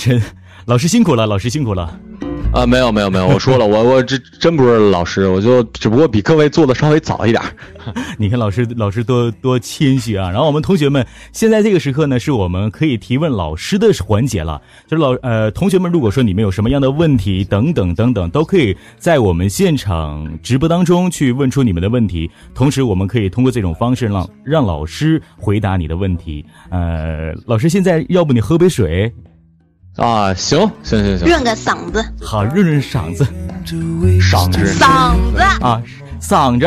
[0.00, 0.20] 神
[0.64, 2.00] 老师辛苦了，老师辛苦了。
[2.52, 7.40] 啊，没有没有没有，我说了，我 我这真不是老师，我就只不过比各位做的稍微早一点。
[8.18, 10.28] 你看老师老师多多谦虚啊。
[10.30, 14.60] 然后我们同学们，现在这个时刻呢，是我们可以提问老师的环节了。
[14.88, 22.28] 就是老呃同学们，如果说你们有什么样的问题等等等等，都可以在我们现场直播当中去问出你们的问题。
[22.52, 26.44] 同时，我们可以通过这种方式让让老师回答你的问题。
[26.70, 29.12] 呃，老师现在要不你喝杯水。
[29.96, 33.26] 啊，行行行行，润个嗓子，好润润嗓子，
[33.66, 34.74] 嗓子。
[34.78, 35.42] 嗓子。
[35.60, 35.82] 啊，
[36.20, 36.66] 嗓子，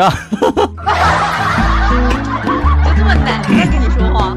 [2.84, 4.36] 就这么难跟你说话？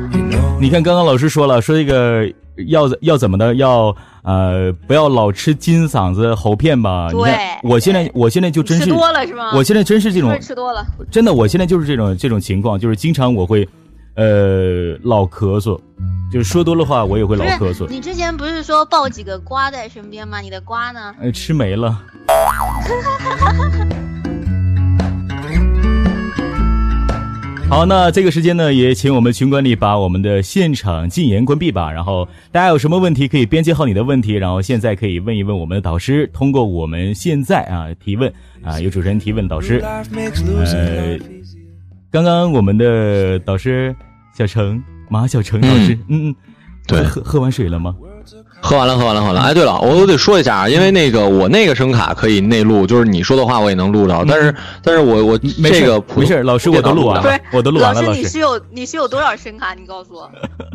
[0.60, 2.26] 你看，刚刚老师说了，说这个
[2.68, 7.10] 要要怎么的，要呃不要老吃金嗓子喉片吧？
[7.12, 7.32] 对，
[7.64, 9.52] 我现在我现在就真是吃多了是吗？
[9.54, 13.68] 我现在真是这种吃多了，真的，我现在就是这种这种情况，就是经常我会
[14.16, 15.80] 呃老咳嗽。
[16.30, 17.88] 就是说多了话，我也会老咳嗽。
[17.88, 20.42] 你之前不是说抱几个瓜在身边吗？
[20.42, 21.16] 你的瓜呢？
[21.22, 22.04] 呃，吃没了。
[27.70, 31.90] 好，那这个时间呢，也请我们群管理把我们的现场禁言关闭吧。
[31.92, 36.28] 然后大家有什么问题可以编辑好你的问题，然后现在可以问一问我们的导师。
[36.34, 38.32] 通过我们现在啊提问
[38.64, 39.80] 啊，有主持人提问导师。
[39.80, 41.18] 呃，
[42.12, 43.96] 刚刚我们的导师
[44.38, 44.84] 小程。
[45.10, 46.30] 马小成老师，嗯。
[46.30, 46.36] 嗯，
[46.88, 47.96] 对，喝喝完水了吗？
[48.60, 49.42] 喝完了，喝完了，喝完了。
[49.42, 55.48] 哎，对了，我我得说一下啊，因为那个我那个声卡可以内录，就是你说的话我也能录着，但是但是我我这
[55.86, 58.02] 个没事，老师我都录完了，我都录完了。
[58.02, 59.74] 老师，你是有你是有多少声卡？
[59.74, 60.30] 你告诉我。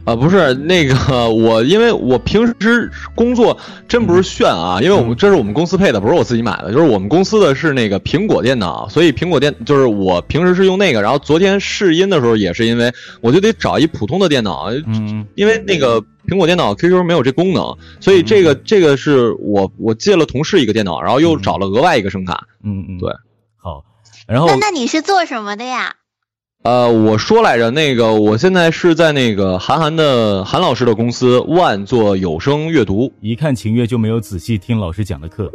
[0.05, 3.57] 啊，不是那个我，因为我平时工作
[3.87, 11.03] 真不是炫啊，因为我们这是我们公司配的，不是我自己买的，就是我们公司的是那个苹果电脑，所以苹果电就是我平时是用那个。
[11.03, 16.03] 然后昨天试音的时候也是因为我就得找一普通的电脑，嗯，因为那个。
[16.33, 22.47] 苹果电脑 QQ 没有这功能，所以这个这个是我我借了同事一个电脑，然后又找了额外一个声卡。
[22.65, 23.13] 嗯嗯，对，
[23.61, 23.85] 好。
[24.27, 25.97] 然后那那你是做什么的呀？
[26.63, 33.13] 呃，我说来着，那个我现在是在那个韩寒的韩老师的公司万做有声阅读。
[33.21, 35.51] 一看秦月就没有仔细听老师讲的课。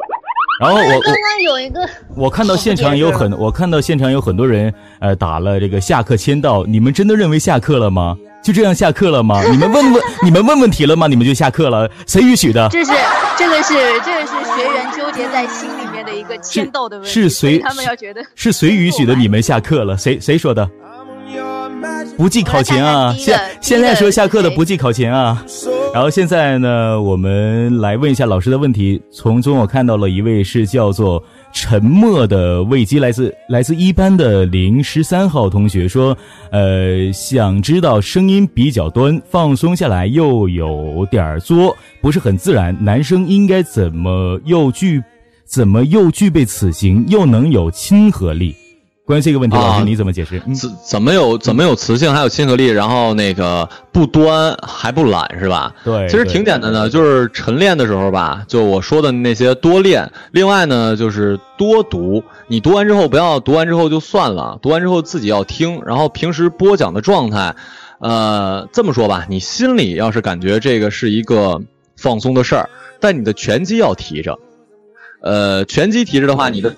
[0.59, 8.17] 然后我刚刚有一个，我看到现场有很我看到现场有很多人呃打了这个下课签到，你们真的认为下课了吗？
[8.41, 9.41] 就这样下课了吗？
[9.51, 11.07] 你们问问你们问问题了吗？
[11.07, 11.89] 你们就下课了？
[12.05, 12.69] 谁允许的？
[12.69, 12.91] 这是
[13.37, 13.73] 这个是
[14.05, 17.11] 这个是学员纠结在心里面的一个签到的问题。
[17.11, 17.59] 是谁？
[17.59, 19.13] 他们要觉得是谁允许的？
[19.15, 19.97] 你们下课了？
[19.97, 20.69] 谁谁说的？
[22.15, 23.13] 不计考勤啊！
[23.17, 25.43] 现现在说下课的不计考勤啊！
[25.93, 28.99] 然后现在呢，我们来问一下老师的问题。
[29.11, 31.21] 从中我看到了一位是叫做。
[31.59, 36.15] 沉默的危机来自来自一班的零十三号同学说，
[36.51, 45.01] 呃，想知道声音比较端，放松下来又有点作，不是很自然，男生应该怎么又具，
[45.45, 48.55] 怎么又具备此行，又能有亲和力？
[49.07, 50.37] 关于这个问题，老师你怎么解释？
[50.53, 55.73] 怎怎么有怎么有磁性，还有亲和力，然后那个不端还不懒是吧？
[55.85, 60.11] 对，其实挺简单的，就是晨练的时候吧，就我说的那些多练。
[60.31, 62.21] 另外呢，就是多读。
[62.47, 65.81] 你读完之后不要读完之后就算了，读完之后自己要听。
[65.85, 67.55] 然后平时播讲的状态，
[67.99, 71.61] 呃，这么说吧，你心里要是感觉这个是一个
[71.95, 72.69] 放松的事儿，
[72.99, 74.37] 但你的拳击要提着。
[75.21, 76.75] 呃，拳击提着的话，你的。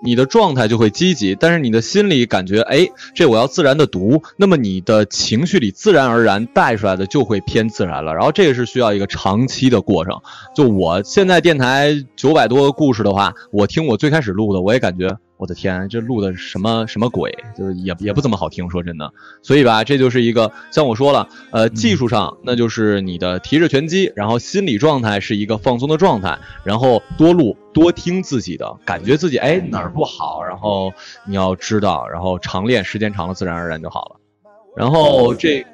[0.00, 8.14] 你的状态就会积极，但是你的心里感觉，哎，这我要自然的读，那么你的情绪里自然而然带出来的就会偏自然了。
[8.14, 10.20] 然后这个是需要一个长期的过程。
[10.54, 15.18] 就我现在电台九百多个故事的话，我听我最开始录的，我也感觉。
[15.38, 17.34] 我的天，这录的什么什么鬼？
[17.56, 19.10] 就也也不怎么好听，说真的。
[19.40, 30.92] 所以吧，这就是一个像我说了，呃，技术上那就是你的提着拳击，然后心理状态是一个放松的状态，然后多录多听自己的，感觉自己哎哪儿不好，然后
[31.24, 34.20] 你要知道，然后常练，时间长了自然而然就好了。
[34.76, 35.64] 然后这。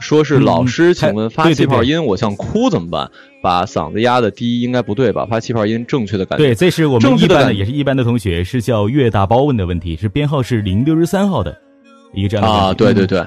[0.00, 3.12] 说是老师，请问发气泡音，我想哭怎么办？
[3.42, 5.26] 把嗓子压的低应该不对吧？
[5.28, 6.44] 发气泡音正确的感觉。
[6.44, 11.58] 对，这是我们一般的，也是一般的同学，是叫岳大包问的问题，是编号是零六十三号的
[12.14, 13.26] 一个这样的啊，对对对，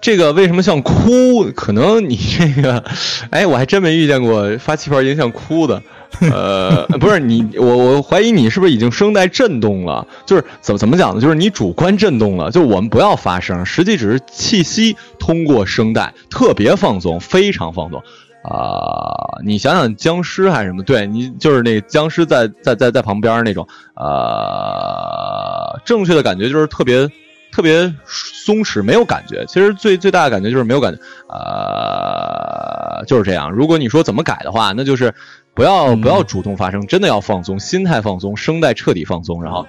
[0.00, 1.44] 这个为什么像哭？
[1.54, 2.82] 可能你这个，
[3.30, 5.82] 哎，我还真没遇见过发气泡音像哭的。
[6.20, 10.04] 呃，不是你，我我怀疑你是不是已经声带震动了？
[10.26, 11.20] 就是怎么怎么讲呢？
[11.20, 12.50] 就是你主观震动了。
[12.50, 18.02] 就是我们不要发声，实际只是气息通过声带特别放松，非常放松。
[18.42, 20.82] 啊，你想想僵尸还是什么？
[20.82, 23.66] 对你就是那僵尸在在在在旁边那种。
[23.96, 27.06] 呃，正确的感觉就是特别
[27.52, 29.44] 特别松弛，没有感觉。
[29.46, 33.50] 其实最最大的感觉就是没有感觉，呃，就是这样。
[33.50, 35.14] 如果你说怎么改的话，那就是
[35.52, 39.66] 不要不要主动发声，真的要放松，心态放松，声带彻底放松，然后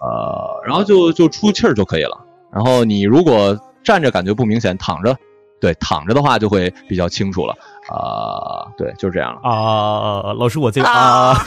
[0.00, 2.18] 呃，然后就就出气儿就可以了。
[2.50, 5.14] 然后你如果站着感觉不明显，躺着，
[5.60, 7.54] 对，躺着的话就会比较清楚了。
[7.90, 10.32] 啊，对，就是这样了啊。
[10.32, 11.36] 老师，我这个啊，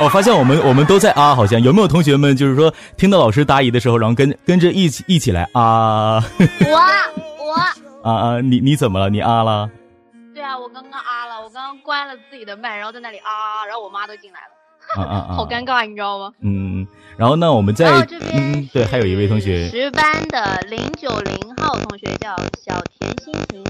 [0.00, 6.22] 我发现我们我们都在啊，好像有没有同学们就是说听到老师答疑的时候，然后跟跟着一起一起来啊？
[6.64, 6.80] 我
[7.44, 7.52] 我
[8.08, 9.10] 啊啊，你你怎么了？
[9.10, 9.68] 你啊了？
[10.34, 14.46] 对啊，我刚刚啊了，我刚刚关了自己的麦，然后在那里啊，然后我妈都进来了。
[14.96, 15.34] 啊啊啊！
[15.36, 16.32] 好尴尬，你知道吗？
[16.40, 16.84] 嗯，
[17.20, 17.86] 然后呢，我们在
[18.32, 22.34] 嗯，对，还有一位同学，十班的零九零号同学叫
[22.64, 23.62] 小田心情，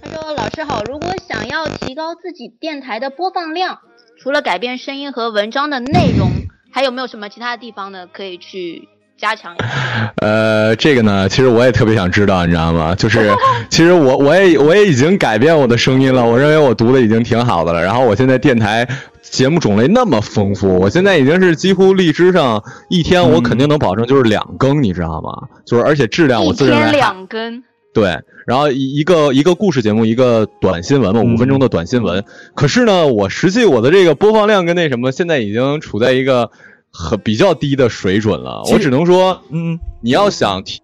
[0.00, 3.80] 他说：“老师好，如果想要提高自己电台的播放量，
[4.18, 6.30] 除了改变声音和文章的内容，
[6.72, 8.06] 还有没有什么其他的地方呢？
[8.10, 10.12] 可以去。”加强一下。
[10.16, 12.94] 呃，这个呢，其实我也特别想知道，你知道吗？
[12.94, 13.34] 就是，
[13.70, 16.24] 其实我我也我也已经改变我的声音了。
[16.24, 17.82] 我认为我读的已经挺好的了。
[17.82, 18.86] 然后我现在电台
[19.22, 25.48] 节目种类那么丰富，我现在已经是几乎荔枝上一天我肯定能保证就是两更，你知道吗？
[25.64, 26.80] 就是而且质量我自认为。
[26.80, 27.62] 一天两更。
[27.94, 32.22] 对，然后一一个一个故事节目，一个短新闻嘛，五分钟的短新闻。
[32.54, 36.50] 可是呢，我实际我的这个播放量跟那什么，现在已经处在一个。
[36.96, 40.80] 很比较低的水准了，我只能说，嗯，你要想提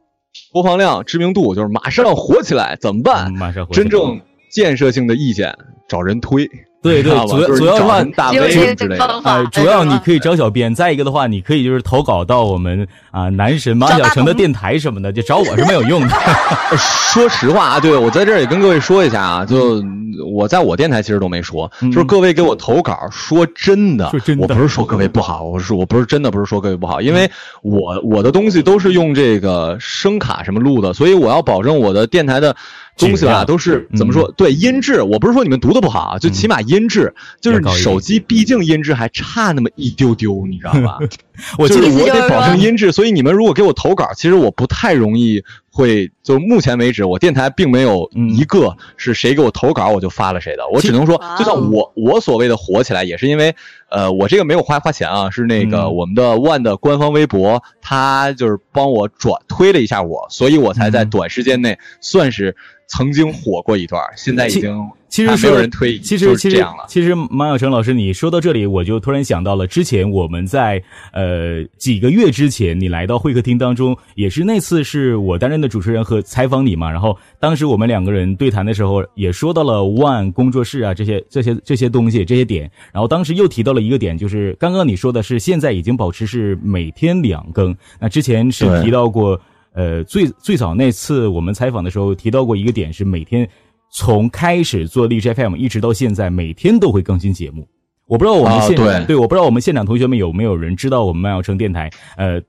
[0.52, 3.32] 播放量、知名度，就是马上火起来，怎么办？
[3.32, 4.20] 马上真正
[4.50, 5.56] 建设性的意见，
[5.88, 6.48] 找人推。
[6.82, 10.74] 对对，主要主要的话，大 V 之类的，啊，主要你可以找小编。
[10.74, 16.08] 再一个的话，你可以就是投稿到我们啊男神马小成的电台什么的，就找我是没有用的。
[17.12, 19.84] 说实话啊，对我在这儿也跟各位说一下啊，就
[20.32, 27.30] 我在我电台其实都没说，就是各位给我投稿，说真的，我不是说各位不好，我是我不是真的不是说各位不好，因为
[27.62, 32.56] 我我的东西都是用这个声卡什么录的，所以我要保证我的电台的。
[32.98, 34.30] 东西吧，都是怎么说？
[34.32, 40.98] 对音质，我不是说你们读的不好啊，就起码音质，就是手机毕竟音质还差那么一丢丢，你知道吧？
[41.56, 45.42] 我就是我得保证音质，所以你们如果给我投稿，其实我不太容易
[45.72, 46.12] 会。
[46.22, 50.62] 就目前为止，我电台并没有一个是谁给我投稿我就发了谁的。
[50.68, 53.52] 我只能说，就像我我所谓的火起来，也是因为
[53.90, 62.54] 呃，我这个没有花花钱啊，是那个我们的 One 的官方微博，他就是帮我转推了一下我，所以我才在短时间内算是
[62.92, 64.00] 曾经火过一段。
[64.16, 64.88] 现在已经。
[65.12, 76.90] 其实没有人推，其实其实其实马晓成老师，你说到这里，我就突然想到了之前我们在呃几个月之前，你来到会客厅当中，也是那次是我担任的主持人和采访你嘛。
[76.90, 82.70] 然后当时我们两个人对谈的时候，也说到了 One 工作室啊这些这些这些东西这些点。
[82.90, 87.76] 然后当时又提到了一个点，就是刚刚你说的是现在已经保持是每天两更。
[88.00, 89.38] 那之前是提到过，
[89.74, 93.48] 呃最最早那次我们采访的时候提到过一个点是每天。
[93.94, 97.68] 从开始做荔枝 FM 一直到现在，每天都会更新节目。
[98.06, 101.90] 我不知道我们现对对，我不知道我们现场同学们有没有人知道我们麦小城电台？
[102.16, 102.40] 呃，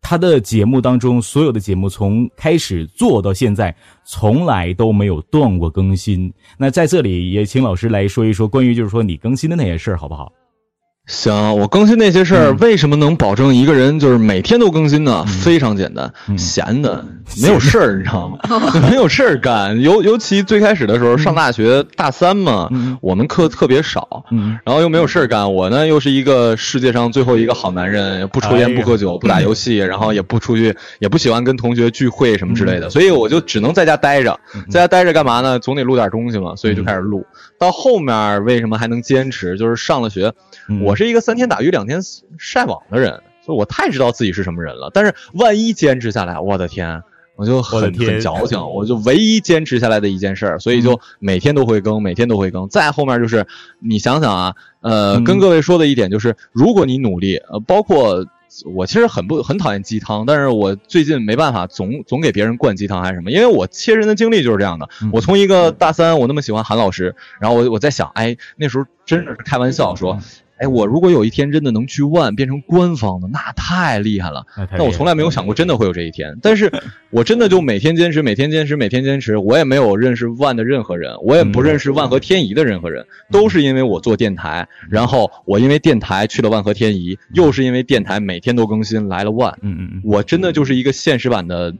[0.00, 6.32] 他的节目当中所有的节目从开始做到现在，从来都没有断过更新。
[6.56, 10.32] 那在这里也请老师来说一说关于就是说你更新的那些事儿，好不好？
[11.08, 15.24] 行，我更新那些事儿，为什么能保证一个人就是每天都更新呢？
[15.26, 17.02] 非常简单，闲的
[17.40, 18.38] 没有事儿，你知道吗？
[18.90, 19.80] 没有事儿干。
[19.80, 22.68] 尤尤其最开始的时候，上大学大三嘛，
[23.00, 24.22] 我们课特别少，
[24.64, 25.50] 然后又没有事儿干。
[25.50, 34.38] 我呢，又是一个世界上最后一个好男人，不抽烟，不喝酒，不打游戏，然后也不出去，也不喜欢跟同学聚会什么之类的，所以我就只能在家待着，
[34.70, 35.58] 在家待着干嘛呢？
[35.58, 37.24] 总得录点东西嘛，所以就开始录。
[37.58, 39.56] 到后面为什么还能坚持？
[39.56, 40.32] 就是上了学，
[40.82, 40.94] 我。
[40.94, 42.00] 是一个三天打鱼两天
[42.38, 44.90] 晒网的人，所以我太知道自己是什么人了。
[44.94, 47.02] 但是万一坚持下来，我的天，
[47.36, 48.58] 我就很很矫情。
[48.74, 52.68] 我就唯一坚持下来的一件事儿，所以就每天都会更，每天都会更。
[52.68, 53.46] 再后面就是
[53.80, 58.24] 你想想啊，呃，跟各位说的一点就是，如果你努力，呃，包括。
[58.64, 64.88] 我其实很不很讨厌鸡汤，但是我最近没办法总总给别人灌鸡汤还是什么，因为我切身的经历就是这样的。
[65.12, 70.18] 我从一个大三，我那么喜欢韩老师，然后我我在想，哎，那时候真的是开玩笑说。
[70.58, 74.44] 哎，我如果有一天真的能去万变成官方的，那太厉害了。
[74.76, 76.36] 那我从来没有想过真的会有这一天。
[76.42, 76.72] 但是，
[77.10, 79.36] 我真的就每天坚持，每天坚持，每天坚持。
[79.36, 89.56] 我也没有认识万的任何人，我也不认识万和天宜的任何人，都是因为我做电台，然后我因为电台去了万和天宜，又是因为电台每天都更新来了万。
[89.62, 91.74] 嗯嗯嗯，我真的就是一个现实版的。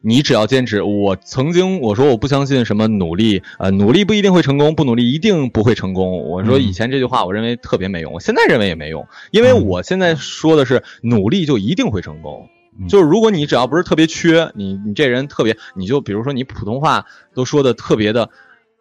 [0.00, 6.28] 你只要坚持，我曾经我说我不相信什么努力，呃，努力不一定会成功，不努力一定不会成功。
[6.28, 12.48] 我说以前这句话我认为特别没用，我现在认为也没用，因为我现在说的是努力就一定会成功。
[12.88, 18.30] 就是如果你只要不是特别缺，你你这人特别，你就比如说你普通话都说的特别的，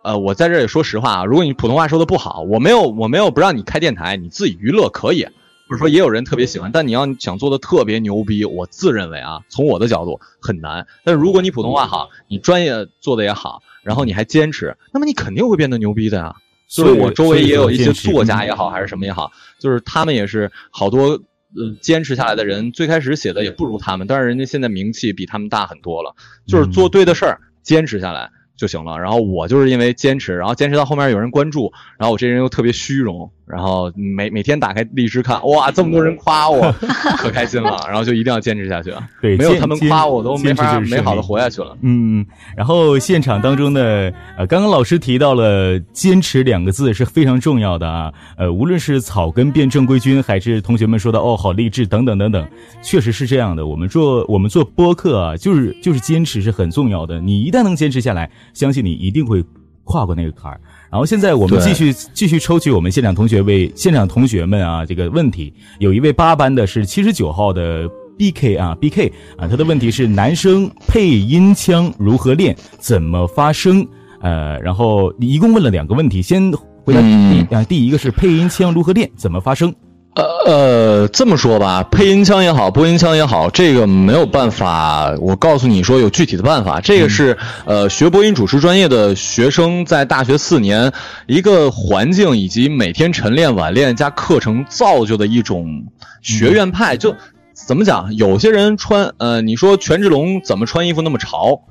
[0.04, 5.26] 呃，我在这也说实话啊，如果你普通话说的不好，我没有我没有不让你开电台，你自己娱乐可以。
[5.68, 10.88] 或者说也有人特别喜欢，但你要想做的特别牛逼，我自认为啊，从我的角度很难。
[11.04, 16.36] 但是如果你普通话好，你专业做的也好，然后你还坚持，那么你肯定会变得牛逼的呀。
[16.70, 21.12] 所以我周围也有一些作家也好，还是什么也好，就是他们也是好多
[21.56, 26.14] 呃坚持下来的人，最开始写的也不如他们，但是人家现在名气比他们大很多了。
[26.46, 28.98] 就是做对的事儿，坚持下来就行了。
[28.98, 33.32] 然后我就是因为坚持，然后坚持到后面有人关注，然后我这人又特别虚荣。
[33.46, 36.70] 然后每每天打开荔枝看，哇，这么多人夸我，
[37.18, 37.80] 可开心了。
[37.88, 38.94] 然后就一定要坚持下去。
[39.22, 41.78] 对，没有他们夸我都没法美好的活下去了。
[41.80, 42.26] 嗯，
[42.58, 48.14] 然后现场当中的，呃，刚刚老师提到了“坚持”两个字是非常重要的啊。
[48.36, 52.46] 呃，无论是草根变正规军，还是同学们说的哦，好励志等等等等，
[52.82, 53.66] 确实是这样的。
[53.66, 57.22] 我们做我们做播客啊，就是就是坚持是很重要的。
[57.22, 59.44] 你一旦能坚持下来，相信你一定会
[59.84, 60.60] 跨过那个坎儿。
[60.90, 67.88] 然后现在我们继续继续抽取我们现场同学为现场同学们啊这个问题，有一位八班的是七十九号的
[68.18, 73.88] B K 啊 B K 啊，他的问题是男生配音腔如何练，怎么发声？
[74.22, 76.52] 呃，然后一共问了两个问题，先
[76.84, 79.72] 回答第啊第一个是配音腔如何练，怎么发声？
[80.18, 85.14] 呃呃，这么说吧，配音腔也好，播音腔也好，这个没有办法。
[85.20, 90.92] 我告诉你说有具体的办法，这个是呃学播音主持专业的学生在大学四年
[91.28, 95.86] 一个环境以及每天晨练晚练加课程造就的一种
[96.24, 96.98] 学院派。
[96.98, 97.16] 就
[97.54, 101.62] 怎么讲，有些人穿呃，你说权志龙怎么穿衣服那么潮，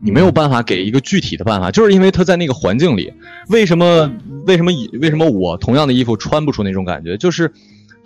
[0.00, 3.12] 你没有办法给一个具体的办法，就是因为他在那个环境里。
[3.48, 4.12] 为什么
[4.46, 7.16] 为什么以为什么我同样的衣服穿不出那种感觉？
[7.16, 7.52] 就是。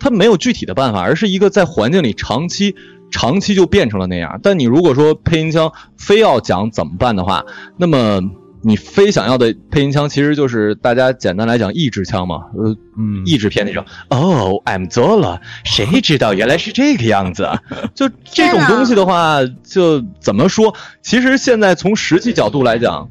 [0.01, 2.75] 他没有具体的办法，而是一个在环境里长期、
[3.11, 4.41] 长期就变成了那样。
[4.43, 7.45] 但你如果说配音腔非要讲怎么办的话，
[7.77, 8.21] 那么
[8.63, 13.85] 你非想要的配音腔其实就是大家简单来讲意志腔嘛，呃，嗯，意志片那种。
[14.11, 17.49] 哦，I'm 做了，谁知道原来是这个样子？
[17.95, 20.75] 就这种东西的话，就怎么说？
[21.03, 23.09] 其实现在从实际角度来讲，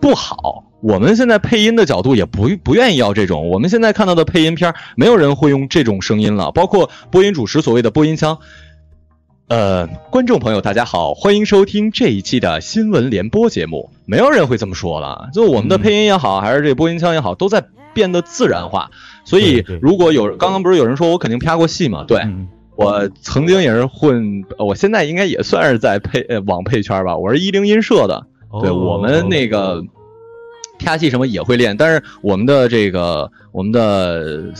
[0.00, 0.64] 不好。
[0.80, 3.48] 我们现在配音的角度也不不愿意要这种。
[3.48, 6.52] 我们现在看到的配音片，没有人会用这种声音了。
[6.52, 8.38] 包括播音主持所谓的播音腔。
[9.48, 13.90] 呃，观众朋友，大家好，欢迎收听这一期的新闻联播节目。
[14.04, 15.30] 没有人会这么说了。
[15.32, 18.90] 就我们的配音也好，还是这播音腔也好，都在变得自然化。
[19.24, 22.04] 所以，如果有刚刚不是有人说我肯定拍过戏嘛？
[22.06, 22.22] 对，
[22.76, 27.16] 我曾经也是混，我现在应该也算是在配呃网配圈吧。
[27.16, 28.26] 我是一零音社的，
[28.62, 29.82] 对我们那个。
[30.78, 34.52] 啪戏什么也会练，但是我们的这个我们的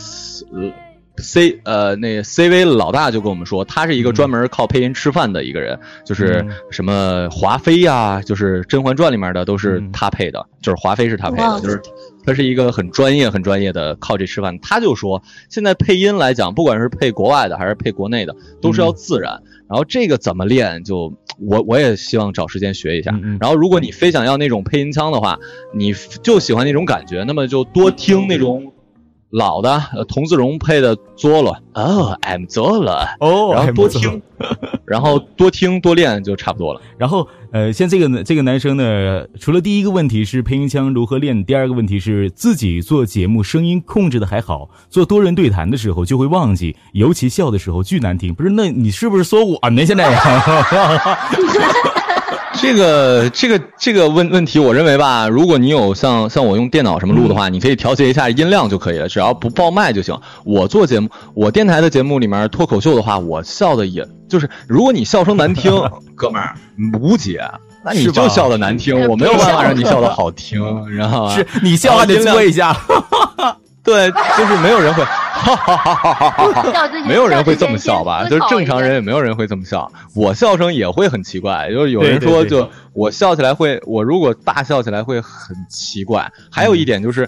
[1.17, 11.81] C 呃那 CV 老大就跟我们说，他是一个专门靠配音吃饭的一个人，就是什么华妃呀，就是《甄嬛传》里面的都是他配的，就是华妃是他配的，就是
[12.25, 14.57] 他是一个很专业很专业的靠这吃饭。
[14.61, 19.41] 他就说，现在配音来讲，不管是配国外的还是配国内的，都是要自然。
[19.69, 21.13] 然后这个怎么练就？
[21.41, 23.11] 我我也希望找时间学一下。
[23.39, 25.39] 然后，如果你非想要那种配音腔的话，
[25.73, 28.73] 你就喜欢那种感觉，那么就多听那种
[29.31, 34.21] 老的童自荣配的《佐罗》哦，I'm 佐罗哦，然后多听，
[34.85, 36.81] 然后多听多练就差不多了。
[36.97, 48.33] 然后，呃，像这个这个男生呢，除了第一个问题是配音腔如何练，第二个问题是自己做节目声音控制的还好，做多人对谈的时候就会忘记，尤其笑的时候巨难听。
[48.33, 49.85] 不是，那你是不是说我呢？
[49.85, 50.09] 现在？
[52.61, 60.19] 这个这个这个问问题，我认为吧，如果你有像像我用电脑什么录的话，你可以调节一下音量就可以了，只要不爆麦就行。
[60.43, 65.71] 我做节目，我电台的节目里面脱口秀的话，我笑的也就是，如果你笑声难听，
[66.15, 66.53] 哥们儿
[67.01, 67.41] 无解，
[67.83, 70.61] 那你就笑的难听，我没有办法让你笑的 好听，
[70.93, 72.75] 然后是你笑还得做一下。
[73.89, 76.89] 对，就是没有人会，哈哈哈哈哈哈！
[77.07, 78.23] 没有人会这么笑吧？
[78.29, 79.91] 就是正常人也没有人会这么笑。
[80.13, 86.31] 我笑声也会很奇怪，就是有人说，就我笑起来会，我如果大笑起来会很奇怪。
[86.51, 87.27] 还有一点就是，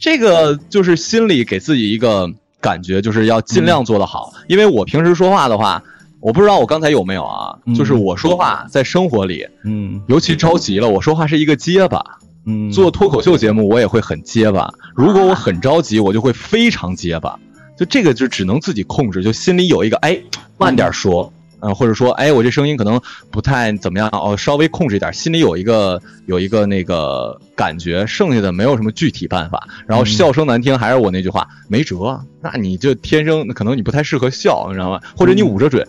[0.00, 2.28] 这个就是心里给自己一个
[2.60, 4.32] 感觉，就是要尽量做得好。
[4.48, 5.80] 因为我平时说话的话，
[6.18, 7.54] 我不知道我刚才有没有啊？
[7.76, 12.04] 就是我说话在生活里，嗯，尤其着急了，我说话是一个结巴。
[12.46, 14.72] 嗯，做脱口秀节目我也会很结巴。
[14.94, 17.38] 如果我很着急，我就会非常结巴。
[17.76, 20.20] 就这个就只能自己控制，就心里有一个哎，
[20.58, 29.66] 慢点说，嗯，或者说，哎，我这声音可能不太怎么样哦，稍微控制一点，心里有一个有一个那个感觉，剩下的没有什么具体办法。
[29.86, 35.00] 然后笑声难听，还是我那句话，没辙，那你就天生可能你不太适合笑，你知道吗？
[35.16, 35.86] 或者你捂着嘴，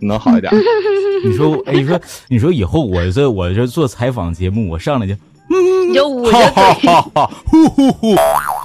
[0.00, 0.52] 能好一点。
[1.24, 5.14] 你说，哎，你说，你说以后我这我这做采访节目，我上来就。
[5.50, 5.81] Mm-hmm.
[5.92, 6.90] 你就捂着嘴，
[7.44, 8.16] 呼呼呼，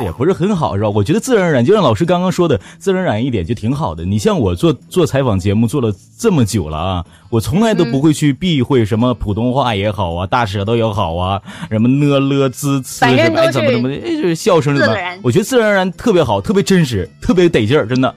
[0.02, 0.90] 也不是很好，是吧？
[0.90, 4.06] 我觉得自然而然，就像老师刚刚说的，自然而然一点就挺好的。
[4.06, 18.14] 你像我做做采访节目做了这么久了啊，我从来都不会去避讳什么普通话也好啊，大舌头也好啊，什么呢了滋呲什么怎么怎么的，就是笑声什么，我觉得自然而然特别好，特别真实，特别得劲儿，真的。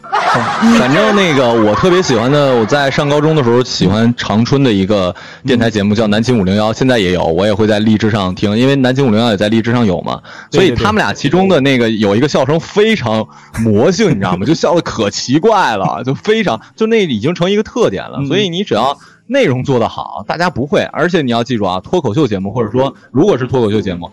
[0.78, 5.12] 反正那个我特别喜欢的，我在上高中的时候喜欢长春的一个
[5.44, 8.56] 电台节目叫南秦五零幺，现在也有，我也会在荔枝上听。
[8.56, 13.26] 因为南京五零幺也在荔枝上有嘛，所以他们俩其中的那个有一个笑声非常
[13.64, 14.44] 魔性，你知道吗？
[14.46, 18.22] 就笑的可奇怪了，就非常就那已经成一个特点了。
[18.26, 20.82] 所以你只要内容做得好，大家不会。
[20.92, 24.10] 而且你要记住啊，脱口秀节目或者说如果是脱口秀节目，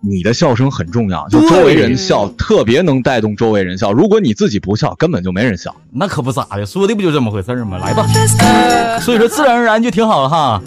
[0.00, 3.92] 你的笑声很重要，就周围人笑特别能带动周围人笑。
[3.92, 5.74] 如果你自己不笑，根本就没人笑。
[5.92, 7.76] 那可不咋的，说的不就这么回事吗？
[7.76, 8.06] 来吧，
[9.00, 10.62] 所以说自然而然就挺好了哈。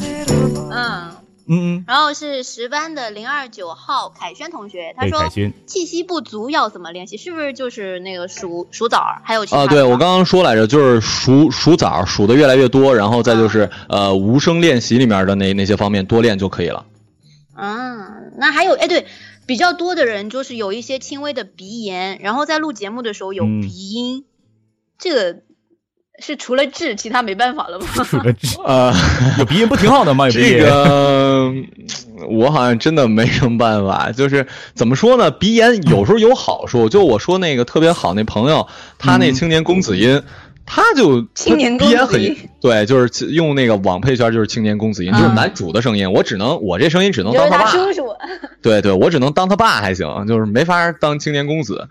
[1.48, 1.78] 嗯。
[1.78, 5.28] 嗯，然后是十班的零二九号凯轩同学，他说
[5.66, 7.18] 气息不足要怎么练习？
[7.18, 9.22] 是不是就是那个数数枣儿？
[9.24, 16.86] 还有啊，对我刚刚说来着，就是数数枣儿，数的越来越多，然后再就是呃无声练习里面的那那些方面多练就可以了。
[17.54, 18.08] 啊，
[18.38, 19.06] 那还有哎，对，
[19.46, 24.26] 比较多的人就是有一些轻微的鼻炎，然后在录节目的时候有鼻音，
[24.98, 25.42] 这个。
[26.20, 27.88] 是除了治，其他没办法了吗？
[28.06, 28.94] 除了治啊，
[29.40, 30.30] 有鼻音不挺好的吗？
[30.30, 31.52] 这个
[32.30, 34.12] 我好像真的没什么办法。
[34.12, 35.32] 就是怎么说呢？
[35.32, 36.88] 鼻炎有时候有好处。
[36.88, 38.68] 就我说那个特别好那朋友，
[39.00, 40.22] 他那青年公子音，
[40.68, 42.22] 他就青年鼻炎很
[42.62, 46.12] 对，就是用那个网配圈就是青年公子音，就是男主的声音。
[46.12, 47.66] 我只能我这声音只能当他爸。
[47.72, 48.06] 叔叔。
[48.62, 51.90] 对对，我只能当他爸还行，就是没法当青年公子。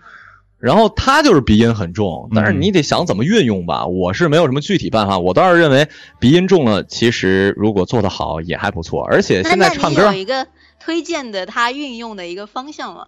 [0.63, 3.85] 然后他就是鼻音很重，但是你得想怎么运用吧。
[3.85, 9.03] 我是没有什么具体办法，我倒是认为鼻音重了，其实如果做得好也还不错。
[9.03, 10.47] 而且现在唱歌有一个
[10.79, 13.05] 推荐的他运用的一个方向吗？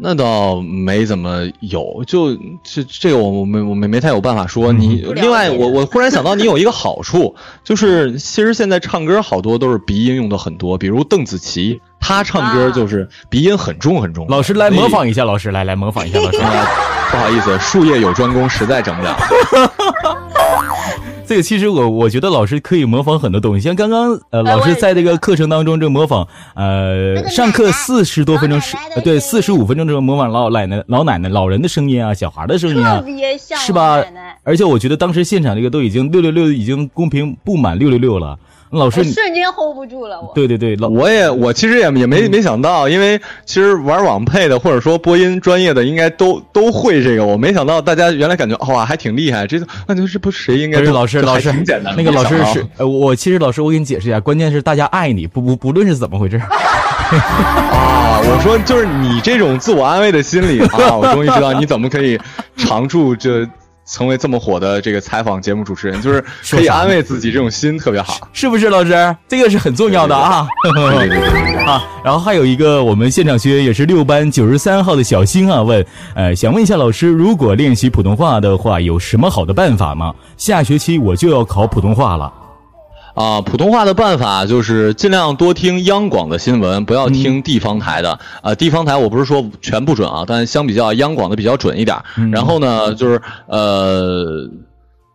[0.00, 4.72] 那倒没怎么有，就这这个我我没我没没太有办法说。
[4.72, 11.80] 你另外我我忽然想到，你有一个好处，就是其实现在唱歌好多都是鼻音用的很多，比如邓紫棋。
[12.06, 14.26] 他唱歌就是鼻音很重很重。
[14.28, 16.20] 老师来模仿一下，老师来来模仿一下。
[16.20, 16.36] 老师，
[17.10, 19.16] 不好意思，术业有专攻，实在整不了。
[21.26, 33.02] 这个其实我我觉得老师可以模仿很多东西，像刚刚呃老师在这个课程当中这模仿呃上课四十多分钟是对四十五分钟之后模仿老奶奶老奶奶老人的声音啊小孩的声音啊
[33.58, 34.04] 是吧？
[34.42, 38.38] 而且我觉得当时现场这个都已经六六六已经公屏不满六六六了。
[38.74, 40.20] 老师，瞬间 hold 不住了。
[40.20, 56.36] 我，对对对，老我也我其实也也没没想到，因为其实玩网配的或者说播音专业的应该都都会这个，我没想到大家原来感觉哇还挺厉害，这那就是不谁应该是老师老师挺简单，那个老师是呃我其实老师我给你解释一下，关键是大家爱你不不不论是怎么回事
[57.14, 62.18] 啊，我说就是你这种自我安慰的心理啊，我终于知道你怎么可以
[62.56, 63.46] 常驻这。
[63.86, 69.16] 成为这么火的这个采访节目主持人，就是 可以安慰自己，这种心特别好，是不是老师？
[69.28, 70.46] 这个是很重要的啊。
[71.66, 80.14] 啊，然后还有一个我们现场学员也是六班九十三号的小星啊，问，呃，想问一下老师，如果练习普通话的话，有什么好的办法吗？
[80.36, 82.32] 下学期我就要考普通话了。
[83.14, 88.18] 啊，普通话的办法就是尽量多听央广的新闻，不要听地方台的。
[88.42, 91.96] 啊，地方台我不是说全不准啊，但相比较央广的比较准一点。
[92.32, 94.50] 然后呢，就是呃，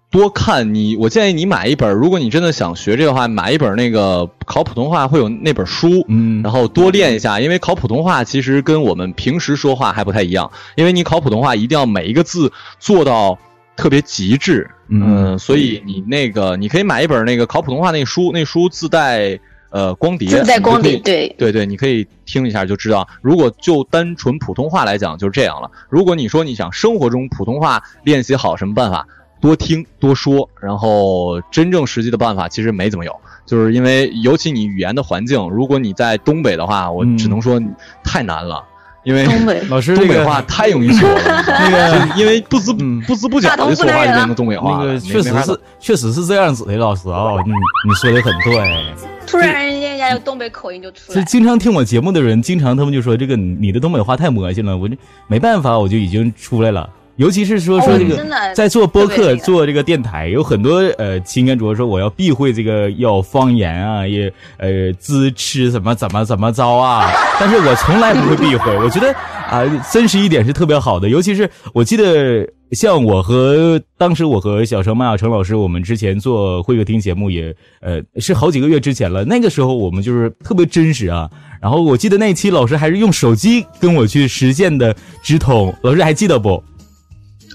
[0.09, 13.37] 多看你，我建议你买一本，如果你真的想学这个话，买一本那个考普通话会有那本书，嗯，然后多练一下，因为考普通话其实跟我们平时说话还不太一样，因为你考普通话一定要每一个字做到。
[13.79, 19.39] 特别极致，嗯，所以你那个你可以买一本那个考普通话那书，那书自带
[19.69, 23.07] 呃光碟，自带光碟，对对对，你可以听一下就知道。
[23.21, 25.71] 如果就单纯普通话来讲，就是这样了。
[25.89, 29.07] 如果你说你想生活中普通话练习好，什么办法？
[29.41, 33.15] 多听多说，然后真正实际的办法其实没怎么有，
[33.45, 37.57] 就是因为尤其你语言的环境，如果你在东北的话，我只能说
[38.03, 38.61] 太难了。
[39.03, 42.73] 因为东北 老师东北话太容易说了， 那个 因为不知
[43.07, 44.99] 不知不觉的说话就变成东北话了。
[44.99, 47.51] 确实是确实是这样子的，老师啊，你
[47.87, 48.93] 你说的很对。
[49.25, 51.15] 突然人家有东北口音就出来。
[51.15, 54.95] 就经常听我节目的人，经常他们就说这个你的东北话太魔性了，我就
[55.27, 56.89] 没办法，我就已经出来了。
[57.19, 81.29] 尤其是说说这个在做播客、做这个电台，有很多呃情感主播说我要避讳这个要方言啊，也呃滋吃怎么怎么怎么着啊， 但是我从来不会避讳，我觉得啊真实一点是特别好的，尤其是我记得像我和当时我和小程马小程老师，我们之前做会客厅节目也呃是好几个月之前了，那个时候我们就是特别真实啊，
[81.61, 86.63] 然后我记得那期老师还是用手机跟我去实现的直通，老师还记得不？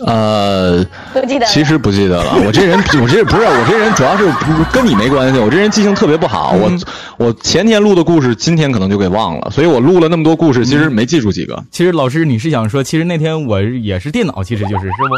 [0.04, 2.37] 呃，不记得，其实不记得了。
[2.44, 5.38] 我这人， 我这不是我这人，主要是不跟你没关系。
[5.38, 6.52] 我这人记性特别不好。
[6.52, 6.70] 我
[7.16, 9.50] 我前天录的故事，今天可能就给忘了。
[9.50, 11.62] 所以我录了那么多故事，其实没记住几个。
[11.70, 15.14] 其实老师，你是想说，其实那天我也是电脑，其实就是是不？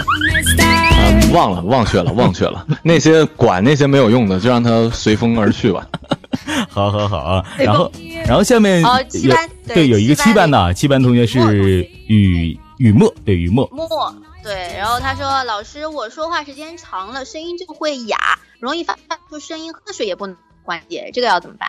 [0.99, 2.67] 嗯，忘了，忘却了，忘却了。
[2.83, 5.87] 那些管那些没有用的，就让它随风而去吧。
[6.69, 7.45] 好好好啊。
[7.59, 7.91] 然后，
[8.27, 13.67] 然后下面七班对有一个七班的七班同学是雨雨墨，对雨墨。
[13.73, 13.87] 墨。
[14.47, 18.17] 对，然后他说：“老师，我说话时间长了，声音就会哑，
[18.61, 18.97] 容易发
[19.29, 21.69] 出声音，喝水也不能缓解，这个要怎么办？”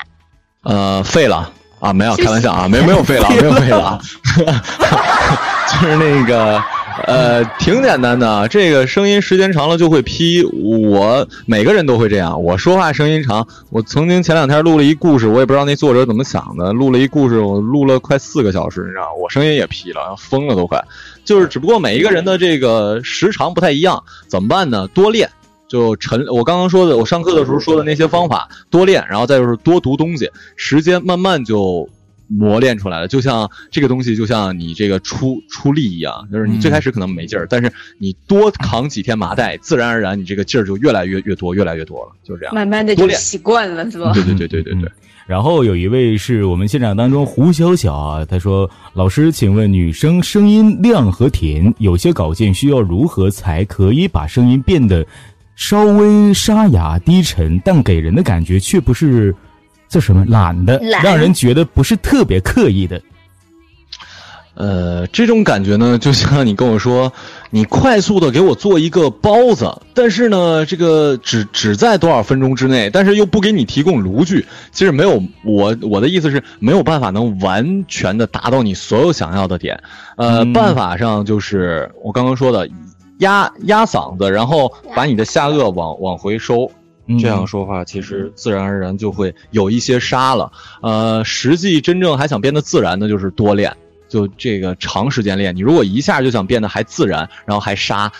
[0.61, 3.99] 呃，废了啊，没有开玩笑啊，没没有废了，没有废了，
[5.81, 6.61] 就是那个
[7.07, 10.43] 呃，挺简单的，这个声音时间长了就会劈。
[10.43, 20.83] 我每个人都会这样，我说话声音长，我曾经前两天录了一故事，我也不知道那作者怎么想的，录了一故事，我录了快四个小时，你知道，我声音也劈了，疯了都快。
[21.27, 24.87] 就是，只不过每一个人的这个时长不太一样，怎么办呢？
[24.87, 25.29] 多练，
[25.67, 26.25] 就晨。
[26.27, 31.89] 我刚刚说的，我上课的时候说的那些方法，多练，然后再就是多读东西，时间慢慢就
[32.29, 33.09] 磨练出来了。
[33.09, 42.55] 就像这个东西，就像你这个出出力一样，就是你最开始可能没劲儿，但是你多扛几天麻袋，自然而然你这个劲儿就越来越越多，越来越多了，就是这样。
[42.55, 44.13] 慢慢的就习惯了，是吧？
[44.13, 44.89] 对对对对对对。
[45.27, 55.05] 然后有一位是我们现场当中胡小小啊，他说：“老师，请问女生声音亮和甜，有些稿件需要如何才可以把声音变得
[55.57, 59.35] 稍微沙哑低沉，但给人的感觉却不是
[59.89, 63.01] 叫什么懒的，让人觉得不是特别刻意的。”
[64.57, 67.13] 呃，这种感觉呢，就像你跟我说，
[67.51, 79.79] 你快速的给我做一个包子，但是呢，这个只只在多少分钟之内，但是又不给你提供炉具，其实没有我我的意思是没有办法能完全的达到你所有想要的点。
[80.15, 82.67] 呃，办法上就是我刚刚说的，
[83.19, 86.71] 压压嗓子，然后把你的下颚往往回收，
[87.19, 90.51] 这样说话其实自然而然就会有一些沙了。
[90.81, 93.71] 呃，实际真正还想变得自然的，就是多练。
[94.07, 98.11] 就这个长时间练，你如果一下就想变得还自然，然后还杀，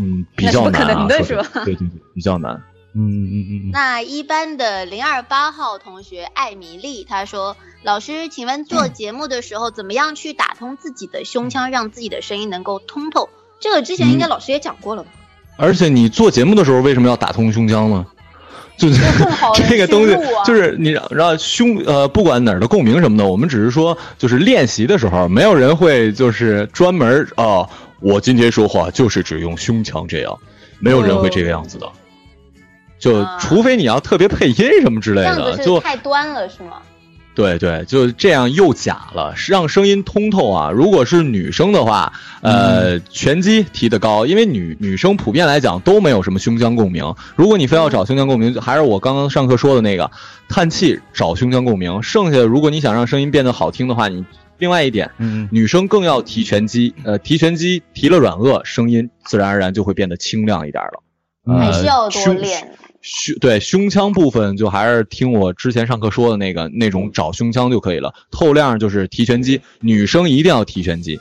[0.00, 1.76] 嗯，比较难啊，对对对，
[2.14, 2.62] 比较难。
[2.94, 3.70] 嗯嗯嗯。
[3.70, 13.28] 那一班的零二八号同学艾米丽她说：“老师，请问做节目的时候怎么样去打通自己的胸腔，让自己的声音能够通透？
[13.60, 15.10] 这个之前应该老师也讲过了吧？
[15.56, 18.06] 而且你做节目的时候为什么要打通胸腔呢？”
[18.78, 19.02] 就是
[19.68, 27.68] 这个东西，就是你让胸呃，不管哪儿的共鸣什么的，我们只是说，就是练习的时候，没有人会就是专门啊，
[28.00, 30.38] 我今天说话就是只用胸腔这样，
[30.78, 31.86] 没有人会这个样子的，
[32.98, 36.80] 就除非你要特别配音什么之类的，就太端了是吗？
[37.38, 40.72] 对对，就这样又假了，让声音通透啊！
[40.72, 47.14] 如果是女生的话，呃，拳击提得高，因为女女生普遍来讲都没有什么胸腔共鸣。
[47.36, 50.10] 如果你非要找胸腔共鸣，还是我刚刚上课说的那个，
[50.48, 52.02] 叹气找胸腔共鸣。
[52.02, 54.24] 剩下的，如果你想让声音变得好听的话，你
[54.58, 55.08] 另外一点，
[55.52, 61.04] 女生更要提拳击，呃，提拳击提了软腭，声音自然而然就会变得清亮一点了。
[61.56, 62.72] 还是要多练。
[63.00, 68.12] 胸对胸腔部分，就还是听我之前上课说的那个那种找胸腔就可以了。
[68.30, 71.20] 透亮就是提拳肌，女生一定要提拳肌，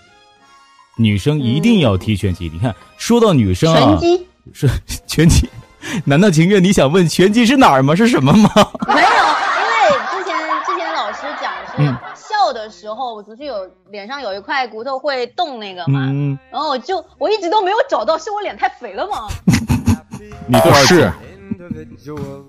[0.98, 2.50] 女生一定要提拳肌。
[2.52, 4.70] 你看，说到女生啊，拳击是
[5.08, 5.48] 拳击，
[6.06, 7.96] 难道情愿你想问拳击是哪儿吗？
[7.96, 8.50] 是什么吗？
[8.88, 10.36] 没有，因为之前
[10.66, 16.02] 之前老师讲是笑的时候，我不是有脸上有一块骨头会动那个嘛，
[16.52, 19.28] 然后我就我一直都没有找到，是我脸太肥了吗？
[20.48, 21.12] 你多少是？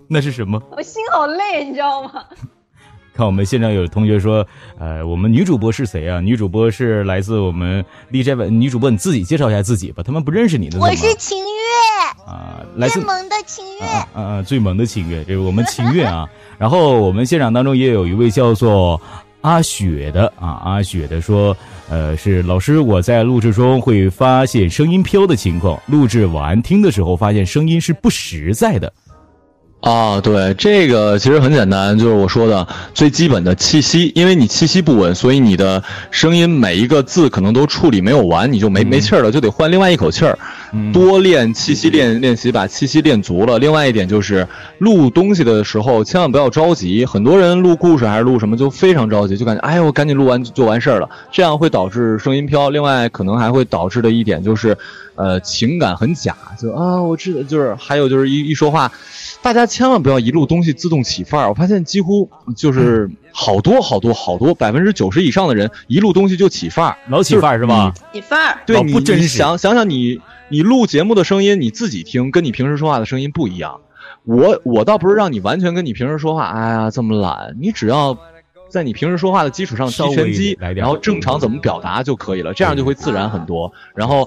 [0.09, 0.63] 那是什么？
[0.77, 2.25] 我心好累，你知道吗？
[3.15, 4.47] 看我们现场有同学说，
[4.79, 6.21] 呃，我们女主播是谁啊？
[6.21, 8.61] 女主播是来自我们荔枝文。
[8.61, 10.79] 女主播你自己介绍一下自己吧，他们不认识你的。
[10.79, 13.85] 我是秦月啊，来最萌的秦月。
[13.85, 16.29] 啊,啊，最萌的秦月，这是我们秦月啊。
[16.59, 19.01] 然后我们现场当中也有一位叫做
[19.41, 21.57] 阿雪的啊，阿雪的说。
[21.91, 28.93] 呃，是老师，我在录制中会发现声音飘的情况，录制完听的时候发现声音是不实在的。
[29.81, 40.37] 啊，对，这个其实很简单，就是我说的最基本的气息，因为你气息不稳，所以你的声音每一个字可能都处理没有完，你就没没气儿了，就得换另外一口气儿。
[40.93, 43.59] 多练气息练练习，把气息练足了。
[43.59, 44.47] 另外一点就是
[44.79, 52.71] 录东西的时候千万不要着急，很多人录故事还是录什么就非常着急，就感觉哎我赶紧录完就完事儿了，这样会导致声音飘。
[52.71, 54.77] 另外可能还会导致的一点就是，
[55.15, 58.91] 呃，情感很假，就啊我知道，就是还有就是一一说话。
[59.41, 67.95] 大家千万不要一录东西自动起范儿，我发现几乎就是好多好多好多百分之九十以上的人一录东西就起范儿，老起范儿是吧？
[68.13, 70.21] 起范儿，对，你你想想想你
[70.51, 73.81] 你录节目的声音你自己听，跟你平时说话的声音不一样。
[74.25, 78.17] 我我倒不是让你完全跟你平时说话，哎呀这么懒，你只要
[78.69, 83.73] 在你平时说话的基础上提拳击，然后正常怎么表达就可以了，这样就会自然很多。
[83.95, 84.25] 然后。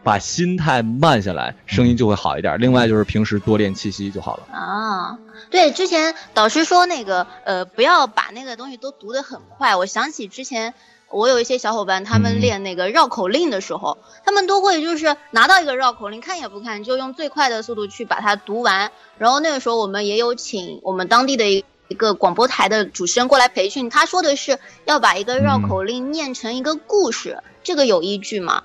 [0.00, 2.58] 把心态慢下来，声音就会好一点。
[2.58, 4.46] 另外就是平时多练气息就好了。
[4.50, 5.18] 啊，
[5.50, 9.76] 对，之前导师说那个呃，不要把那个东西都读得很快。
[9.76, 10.72] 我想起之前
[11.10, 18.92] 我有一些小伙伴，他们练那个绕口令的时候，他们都会就是拿到一个绕口令，看也不看，就用最快的速度去把它读完。
[19.16, 28.64] 然后那个时候我们也有请我们当地的一一个广播台的主持人过来培训，他说的是要把一个绕口令念成一个故事，这个有依据吗？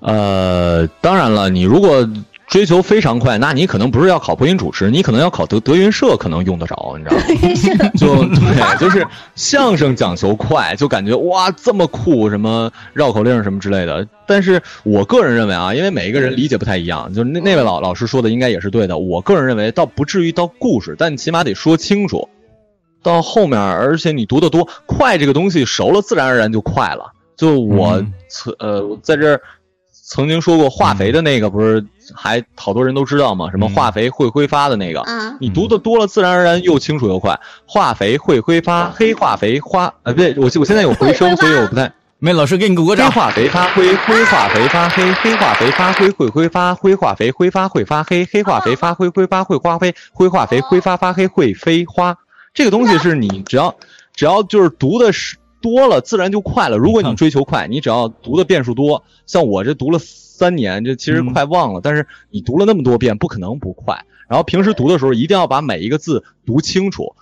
[0.00, 2.06] 呃，当然了，你如果
[2.54, 7.90] 追求非常快，那你可能不是要考播音主持，你可能要考德德云社，可能用得着，你知道吗？
[7.96, 14.06] 就对，就是相声讲求快，就感觉哇这么酷，什么绕口令什么之类的。
[14.24, 18.98] 但是我个人认为啊，因为每一个人理解不太一样，就那那位老老师说的应该也是对的。
[18.98, 22.28] 我个人认为倒不至于到故事，但起码得说清楚。
[23.02, 27.10] 到后面，而且你读的多快，这个东西熟了，自然而然就快了。
[27.36, 29.40] 就我曾呃在这儿
[30.06, 33.50] 曾经说过化肥的那个不是还好多人都知道嘛？
[33.50, 35.02] 什么化肥会挥发的那个，
[35.40, 37.38] 你读的多了，自然而然又清楚又快。
[37.66, 41.92] 化肥会挥发，黑化肥花呃不对，我我现在有回声，所以我不太。
[42.18, 43.10] 没老师给你鼓个掌。
[43.10, 52.16] 黑化肥发灰，灰化肥发黑，黑化肥发灰会挥发，灰化肥挥发会发黑，黑化肥发灰挥发会花灰，灰化肥挥发发黑会飞花。
[52.52, 53.74] 这个东西是你只要
[54.14, 55.36] 只要就是读的是。
[55.64, 56.76] 多了自然就快了。
[56.76, 59.98] 如果你追求快，你只要读的遍数多，像我这读了
[60.36, 61.80] 三年，这其实快忘了。
[61.80, 64.04] 但是你读了那么多遍，不可能不快。
[64.28, 67.14] 然后平时读的时候，一定要把每一个字读清楚。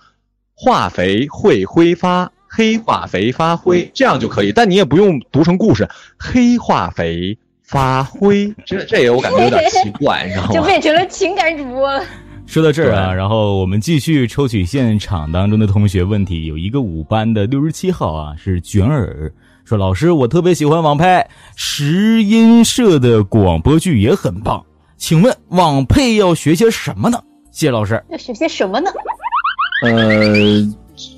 [0.55, 4.51] 化肥会挥发，黑化肥发灰，这样就可以。
[4.51, 10.53] 但你也不用读成故事，黑化肥发灰，这这也我感觉有点奇怪，你知道吗？
[10.57, 12.03] 就变成了情感主播了。
[12.45, 16.45] 说到这儿啊，然后我们继续抽取现场当中的同学问题。
[16.45, 19.31] 有一个五班的六十七号啊，是卷耳
[19.73, 24.63] 说：“老师，我特别喜欢网配石音社的广播剧也很棒，
[24.97, 27.19] 请问网配要学些什么呢？”
[27.51, 28.03] 谢谢老师。
[28.09, 28.91] 要学些什么呢？
[29.83, 30.61] 呃，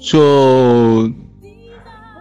[0.01, 1.11] 就。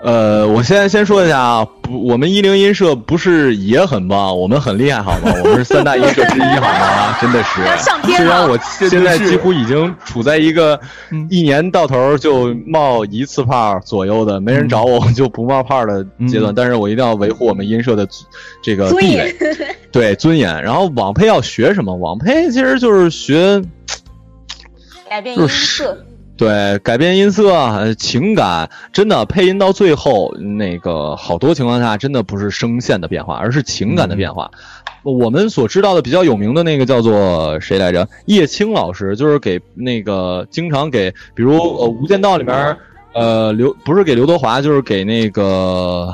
[0.04, 5.32] 呃，我现在先说一下啊，不，我们一零音社不是也很棒，我们很厉害，好吗？
[5.42, 7.16] 我们是三大音社之一，好吗？
[7.18, 7.62] 真的是。
[8.14, 10.78] 虽然我现在几乎已经处在一个
[11.30, 18.06] 一年到头就冒一次泡左右的，没人找我就不冒泡的阶段，但是我一定要维护我们音社的
[18.62, 19.34] 这个地位，
[19.90, 20.62] 对尊严。
[20.62, 21.94] 然后网配要学什么？
[21.94, 23.62] 网配其实就是学
[25.08, 25.96] 改变音色。
[26.44, 34.50] 对，改变音色，情感真的配音到最后，那个好多情况下真的不是声线的变化，而是情感的变化。
[35.02, 38.07] 我们所知道的比较有名的那个叫做谁来着？
[38.26, 42.76] 叶青老师，就是给那个经常给，比如呃《无间道》里面，
[43.14, 46.12] 呃刘不是给刘德华，就是给那个。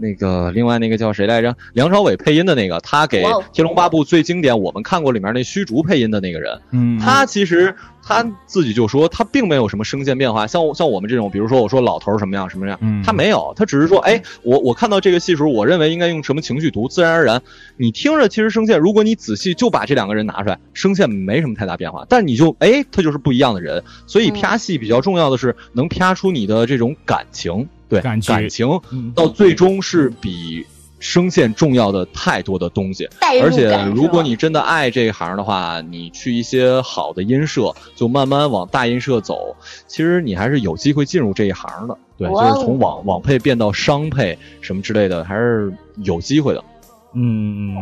[0.00, 1.56] 那个另外那个叫谁来着？
[1.72, 6.60] 梁朝伟配音的那个，他给《天龙八部》最经典，我们看过里面那虚竹配音的那个人。
[6.70, 10.46] 嗯，他其实他自己就说，他并没有什么声线变化。
[10.46, 17.42] 像像我们这种，比如说我说老头什么样什么样，他没有，他只是说，哎，我我看到这个戏时候，我认为应该用什么情绪读，自然而然。
[17.76, 23.82] 你听着，其实声线，如果你仔细就把这两个人拿出来，声线没什么太大变化，但你就哎，他就是不一样的人。
[24.06, 27.68] 所以啪戏比较重要的是能啪出你的这种感情。
[27.88, 28.80] 对感情
[29.14, 30.66] 到最终是比
[31.00, 33.08] 声线重要的太多的东西，
[33.40, 41.96] 而且如果你真的爱这一行的话，你去一些好的音社，就慢慢往大音社走，其实你还是有机会进入这一行的。
[42.16, 45.72] 对，就是从网网配变到商配什么之类的，还是
[46.02, 46.64] 有机会的。
[47.14, 47.76] 嗯。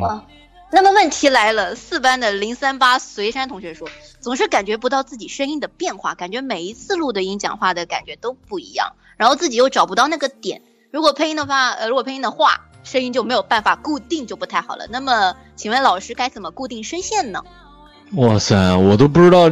[0.76, 3.88] 那么问题来了，四班的零三八随山同学说，
[4.20, 10.60] 总是感觉不到自己声音的变化，感觉每一次录的音讲话的感觉都不一样，然后自己又找不到那个点。
[10.90, 14.86] 如果配音的话，呃，如果配音的话，声音就没有办法固定，就不太好了。
[14.90, 17.42] 那么，请问老师该怎么固定声线呢？
[18.12, 19.50] 哇塞，我都不知道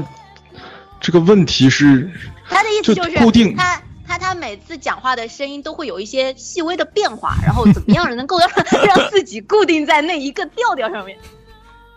[1.01, 2.13] 这个问题是，
[2.47, 8.49] 他的意思就是固定他他他每次讲话的声音都会有一些细微的变化，然后怎么样能够让
[8.85, 11.19] 让自己固定在那一个调调上面？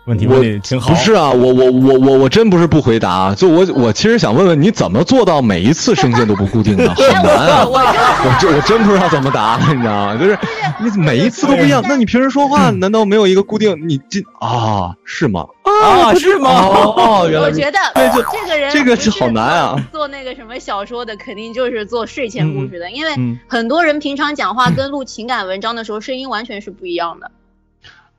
[0.08, 0.90] 问题问的挺好。
[0.90, 7.64] 不是啊，我我我我我真不是不回答，就我我其实想问问你怎么做到每一次声线都不固定的， 好难啊！
[7.66, 10.16] 我这我真不知道怎么答，你知道吗？
[10.16, 10.38] 就是
[10.80, 13.76] 你每一次都不一样， 那你平时说话难道没有一个固定？
[13.86, 15.44] 你这啊是吗？
[15.64, 16.48] 啊是吗？
[16.50, 19.76] 哦， 原来我觉得对这这个人这个是好难啊！
[19.92, 27.30] 做那个什么小说的，肯定就是做睡前故事的，因为嗯很多人平常讲话跟录情感文章的时候声音完全是不一样的。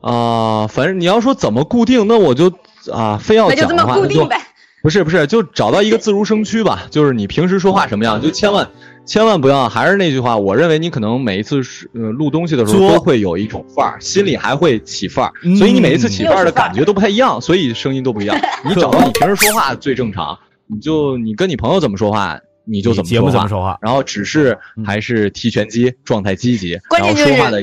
[0.02, 2.52] 啊、反正你要说怎么固定，那我就
[2.92, 4.38] 啊非要那就这么讲的话，那就固定呗。
[4.82, 8.66] 不是不是，就找到一个自如声区吧，就是你平时说话什么样，就千万
[9.06, 18.40] 千万不要，还是那句话，我认为你可能每一次是呃录东西的时候都会有一种范儿，心里还会起范儿，嗯所以你每一次起范儿的感觉都不太一样，所以声音都不一样。
[18.64, 23.78] 你找到你平时说话最正常，你就你跟你朋友怎么说话，你就怎么节目说话，怎么说话？
[23.82, 27.62] 然后只是嗯还是提拳击，状态积极，然后说话的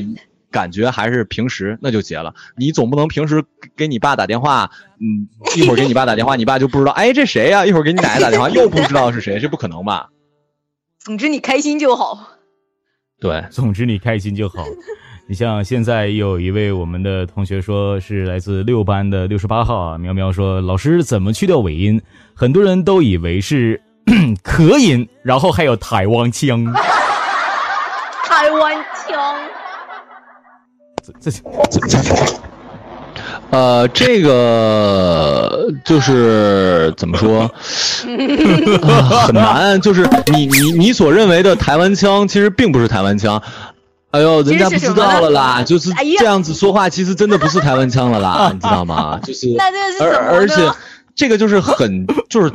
[0.56, 2.34] 感觉还是平时，那就结了。
[2.56, 3.44] 你总不能平时
[3.76, 10.08] 给你爸打电话，嗯，一会儿给你爸打电话，你爸就不知道，哎，这谁呀、一会儿给你奶奶打电话， 又不知道是谁，这不可能吧？
[10.98, 12.26] 总之你开心就好。
[13.20, 14.64] 对，总之你开心就好。
[15.28, 22.00] 你像现在有一位我们的同学说是来自六班的六十八号啊，苗苗说老师怎么去掉尾音？
[22.34, 23.78] 很多人都以为是
[24.42, 26.64] 咳音，然后还有台湾腔，
[28.24, 28.85] 台湾腔，
[31.22, 31.30] 这这
[31.70, 31.98] 这这
[33.50, 37.50] 呃，这个就是怎么说，
[38.82, 39.80] 呃很难。
[39.80, 43.40] 就是你你你所认为的台湾腔，其实并不是台湾腔。
[44.10, 49.20] 哎呦，人家不知道了啦，就是这样子说话，其实真的不是台湾腔了啦， 你知道吗？
[49.22, 50.54] 就是那这是而而且？
[51.14, 52.52] 这个就是很就是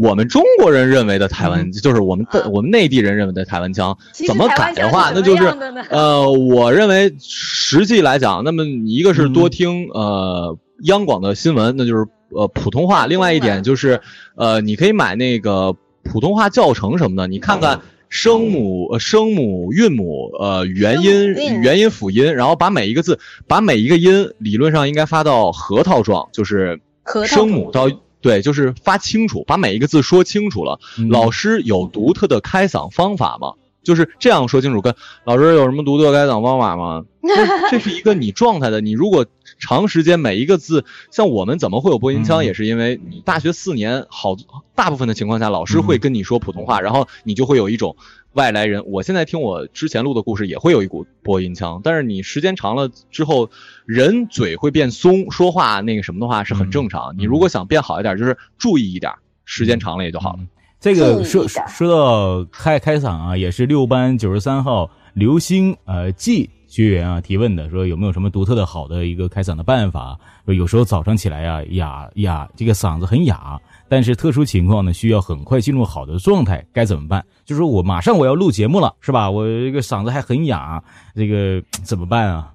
[0.00, 5.44] 我们中国人认为的台湾，就是我们的我们内地人认为的台湾腔，怎么改的话，那就是
[5.90, 9.32] 呃，我认为实际来讲，那么你一个是嗯。
[9.32, 14.00] 多听、呃央广的新闻，那就是呃普通话；另外一点就是
[14.34, 17.80] 呃，你可以买那个普通话教程什么的，你看看。
[18.12, 26.80] 声母、呃声母、韵母、呃元音、元音、辅音，然后把每一个字，把每一个音，理论上应该发到核桃状，就是
[27.24, 27.88] 声母到
[28.20, 30.78] 对，就是发清楚，把每一个字说清楚了。
[30.98, 33.54] 嗯老师有独特的开嗓方法吗？
[33.90, 34.80] 就是这样说清楚。
[34.80, 37.04] 跟老师有什么独特开嗓方法吗？
[37.22, 38.80] 这 这是一个你状态的。
[38.80, 39.26] 你如果
[39.58, 44.36] 长时间每一个字，像我们怎么会有播音腔，嗯也是因为你大学四年好
[44.76, 47.96] 大部分的情况下，老师会嗯跟你说普通话，然后你就会有一种
[48.34, 48.84] 外来人。
[48.86, 53.50] 我现在听我之前录的故事，也会有一股播音腔，但是你时间长了之后，
[53.84, 57.16] 人嘴会变松，说话那个什么的话是很正常。
[57.18, 59.12] 你如果想变好一点，就是注意一点，
[59.44, 60.38] 时间长了也就好了。
[60.80, 70.18] 嗯这个说说到开开嗓啊，也是六班九十三号刘星呃季学员啊提问的，说有没有什么独特的好的一个开嗓的办法？
[70.46, 77.22] 说有时候早上起来啊哑哑，这个嗓子很哑，但是特殊情况呢需要很快进入好的状态，该怎么办？
[77.44, 79.30] 就是说我马上我要录节目了，是吧？
[79.30, 80.82] 我这个嗓子还很哑，
[81.14, 82.52] 这个怎么办啊？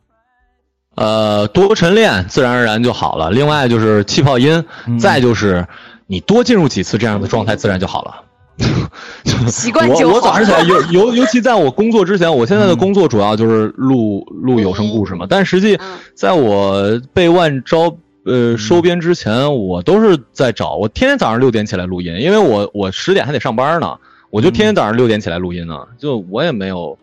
[0.96, 3.30] 呃，多晨练，自然而然就好了。
[3.30, 5.68] 另外就是气泡音，嗯再就是
[6.08, 8.22] 你多进入几次这样的状态，自然就好了。
[9.48, 10.14] 习惯就好。
[10.14, 15.26] 我我早上起来 尤尤尤其在我工作之前，我现在的工作主要就是录录有声故事嘛。
[15.30, 23.98] 但实际嗯在我被万招呃收编之前，我都是在找，我天天早上六点起来录音，因为我我十点还得上班呢，
[24.30, 26.98] 我就天天早上六点起来录音呢，就我也没有。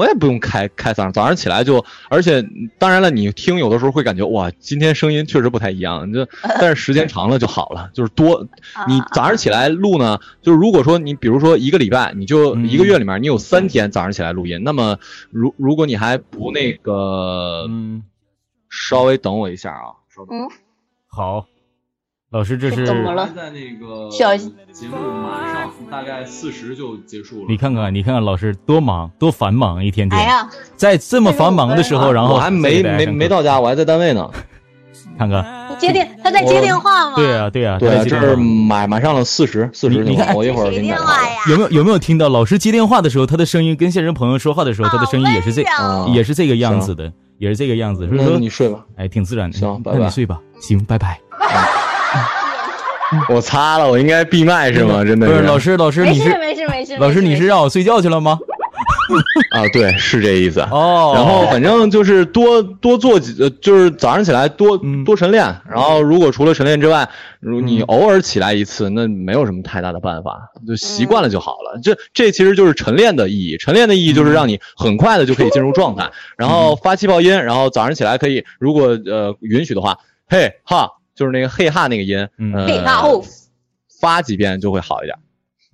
[0.00, 2.42] 我也不用开开嗓，早上起来就，而且
[2.78, 6.26] 当然了，你听有的时候会感觉哇，今天声音确实不太一样，就
[6.58, 8.46] 但是时间长了就好了，就是多
[8.88, 14.98] 你早上起来录呢，就是如果说你比如说一个礼拜，你就嗯一个月里面你有三天早上起来录音，那么
[15.30, 18.02] 如如果你还不那个，嗯，
[18.70, 20.34] 稍微等我一下啊，稍等。
[20.38, 20.48] 嗯，
[21.08, 21.46] 好，
[22.32, 30.16] 老师这是怎么了在那个小节目马上大概四十就结束了你看看，你看看老师多忙，多繁忙，一天天。
[30.16, 34.30] 哎呀，在这么繁忙的时候，然后我还没没没到家，我还在单位呢。
[35.18, 37.16] 看看，你接电，他在接电话吗？
[37.16, 41.28] 对啊，对啊，对啊，他在这是马马上了四十四十你你看我一会儿谁给你打电话。
[41.28, 41.34] 呀？
[41.50, 45.64] 有没有有没有听到老师接电话的时候，他的声音跟现实朋友说话的时候，他的声音也是这
[46.14, 49.58] 也是这个样子的，也是这个样子，所以那说你睡吧，哎挺自然的。
[49.58, 51.18] 行拜拜那你睡吧，行，拜拜。
[53.28, 55.04] 我擦了，我应该闭麦是吗？
[55.04, 56.96] 真的不是老师，老师没事你是没事没事。
[56.98, 58.38] 老师你是让我睡觉去了吗？
[59.50, 60.60] 啊，对，是这意思。
[60.60, 65.44] 哦，然后反正就是多多做几，呃，就是早上起来多嗯多晨练。
[65.68, 67.08] 然后如果除了晨练之外，
[67.40, 71.80] 如你嗯偶尔起来一次，那没有什么太大的办法，就习惯了就好了。
[71.82, 73.56] 这这其实就是晨练的意义。
[73.56, 76.08] 晨练的意义就是让你很快的就可以进入状态，
[76.38, 79.98] 然后发气泡音，然后早上起来可以，如果呃允许的话，
[80.28, 80.88] 嘿哈，
[81.20, 82.26] 就是那个嘿哈那个音，
[82.66, 83.22] 嘿哈哦
[84.00, 85.14] 发几遍就会好一点。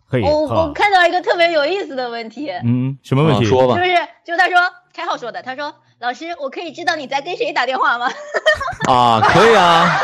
[0.09, 3.45] 嘿我我，看到一个特别有意思的问题，嗯，什么问题？
[3.47, 3.91] 啊说吧就，是
[4.25, 4.59] 就他说
[4.93, 8.11] 开号说的，他说老师，我可以知道你在跟谁打电话吗？
[8.91, 10.01] 啊，可以啊，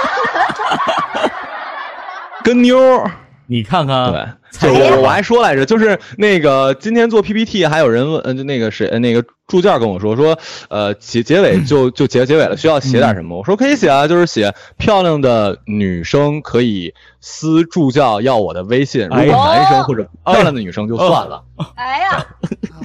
[2.44, 3.10] 跟妞儿。
[3.46, 10.38] 你看看，我我还说来着，就是那个今天做 PPT，还有人问，呃，就那个谁，呃那个助教跟我说说，
[10.68, 13.38] 呃，结结尾就就结结尾了，需要写点什么？
[13.38, 21.42] 我说可以写啊，就是写漂亮的女生可以私助教要我的微信，如哎果男生或者漂亮的女生就算了。
[21.74, 22.26] 哎呀，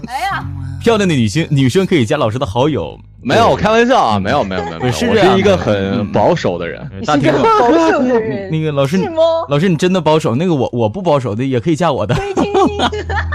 [0.07, 0.45] 哎呀，
[0.82, 6.80] 漂亮的女性女生可以加老师的好友，没有，我开玩笑啊，没有没有没有没有，是我是一个很嗯保守的人。
[6.93, 8.97] 呃大厅保守的人那个老师？
[9.49, 12.16] 老师你真的保守，那个我我不保守的也可以加我的，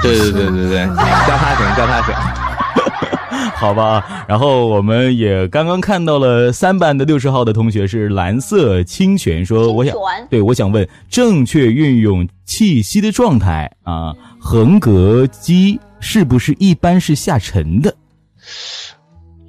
[0.02, 2.14] 对对对对对，加他行，加他行。
[3.54, 4.24] 好吧？
[4.26, 9.94] 然后我们也刚刚看到了三班的六十号的同学是蓝色清泉，说我想
[10.28, 17.94] 对我想问正确运用气息的状态啊，横膈肌是不是一般是下沉的？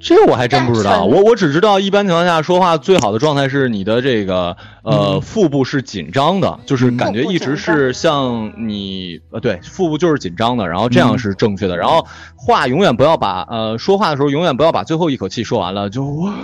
[0.04, 16.34] 这我还真不知道，我我只知道一般情况下说话最好的状态是你的这个呃、腹部是紧张的，就是感觉一直是像你呃对腹部就是紧张的，然后这样是正确的，然后话永远不要把呃说话的时候永远不要把最后一口气说完了就哇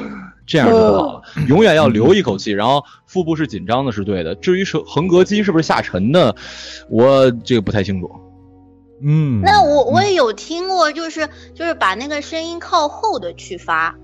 [0.46, 4.34] 这样就不好了，永远要留一口气，然后腹部是紧张的是对的。
[4.36, 6.34] 至于是横膈肌是不是下沉的，
[6.88, 8.10] 我这个不太清楚。
[9.02, 13.94] 嗯，那我我也有听过，就是就是把那个声音靠后的去发，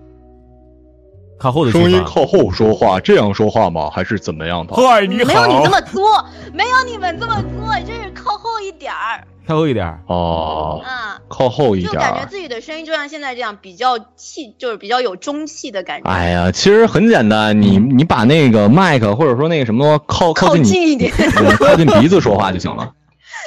[1.39, 3.91] 靠后的声音靠后说话，这样说话吗？
[3.91, 4.75] 还是怎么样的？
[4.75, 10.01] 嗨，你没有你这么作，没有你们这么作，就是靠后一点儿靠后一点儿。
[10.09, 11.95] 哦，啊，靠后一点儿。
[11.95, 16.11] 就感觉自己的声音就像现在这样比较气，就是比较有中气的感觉。
[16.11, 22.93] 哎呀，其实很简单，你你把那个麦克或者说那个什么靠靠近你近一点，嗯靠近鼻子说话就行了。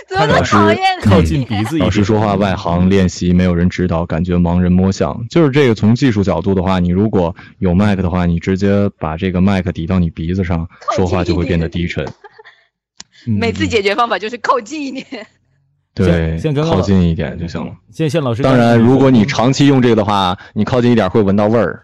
[0.08, 0.80] 怎么那么讨厌？
[1.02, 2.04] 靠近鼻子老师。
[2.04, 5.26] 说话外行练习，没有人指导，感觉盲人摸象。
[5.30, 12.06] 就是这个，从技术角度的话，你如果有麦克的话，你直接把这个麦克抵到你鼻子上，说话就会变得低沉。
[13.28, 15.28] 嗯每次解决方法就是靠近一点。
[15.94, 17.74] 对像像刚，刚靠近一点就行了。
[17.92, 21.84] 谢谢老师当然，如果你长期用这个的话，你靠近一点会闻到味儿。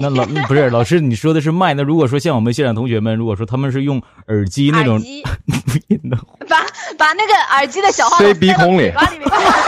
[0.00, 1.74] 那老不是老师，你说的是麦。
[1.74, 5.00] 那如果说像我们现场同学们，如果说他们是用耳机那种
[6.48, 6.56] 把
[6.98, 8.92] 把那个耳机的小号塞鼻孔里。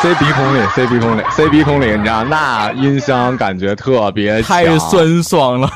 [0.02, 5.70] 塞鼻孔里，塞鼻孔里，塞鼻孔里，你知道，那音箱感觉特别太酸爽了。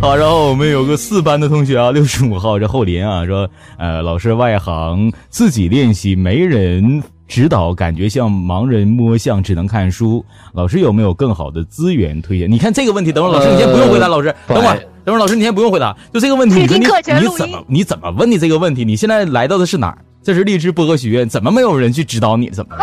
[0.00, 10.22] 好，然后我们有个四班的同学啊，六十五号这后林啊说，呃，老师外行，自己练习没人指导，感觉像盲人摸象，只能看书。
[10.52, 12.50] 老师有没有更好的资源推荐？
[12.50, 18.84] 你看这个问题，等会儿老师你先不用回答，老师呃等会儿等会儿老师你先不用回答，就这个问题，你说你你怎么你怎么问的这个问题？
[18.84, 19.98] 你现在来到的是哪儿？
[20.24, 22.50] 这是荔枝播客学院，怎么没有人去指导你？
[22.50, 22.76] 怎么？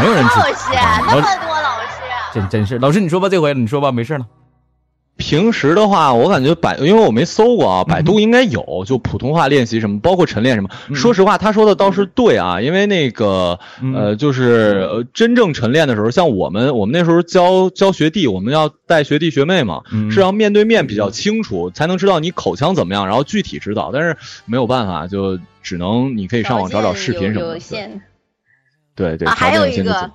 [0.00, 0.54] 没有人指老师，
[1.08, 4.26] 那么多老师，真真是，老师你说吧，这回你说吧，没事了。
[5.22, 10.68] 平时的话，我感觉百，因为我没搜过啊，百度应该有，就普通话练习什么，包括晨练什么。
[10.96, 13.60] 说实话，他说的倒是对啊，因为那个
[13.94, 23.92] 呃，就是呃，真正晨练的时候，像我们我们那时候教教学弟，我们要带学弟学妹嘛，嗯是要面对面比较清楚，才能知道你口腔怎么样，然后具体指导。
[23.92, 27.46] 但是没有办法，就只能你可以上网找找视频什么的。
[27.46, 28.02] 有有限。
[28.96, 30.10] 对对，啊还有一个？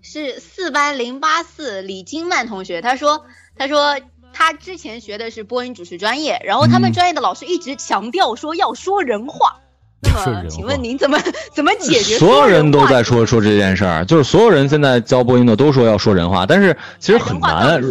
[0.00, 3.26] 是四班零八四李金曼同学，他说，
[3.58, 3.94] 他说
[4.38, 9.56] 他之前学的是播音主持专业，然后他们嗯专业的老师一直强调说要说人话。
[10.00, 11.18] 那么，请问您怎么
[11.52, 12.16] 怎么解决？
[12.18, 17.82] 所有人都在说说这件事儿，就是所有人现在教播音的都说要说人话，但是其实很难。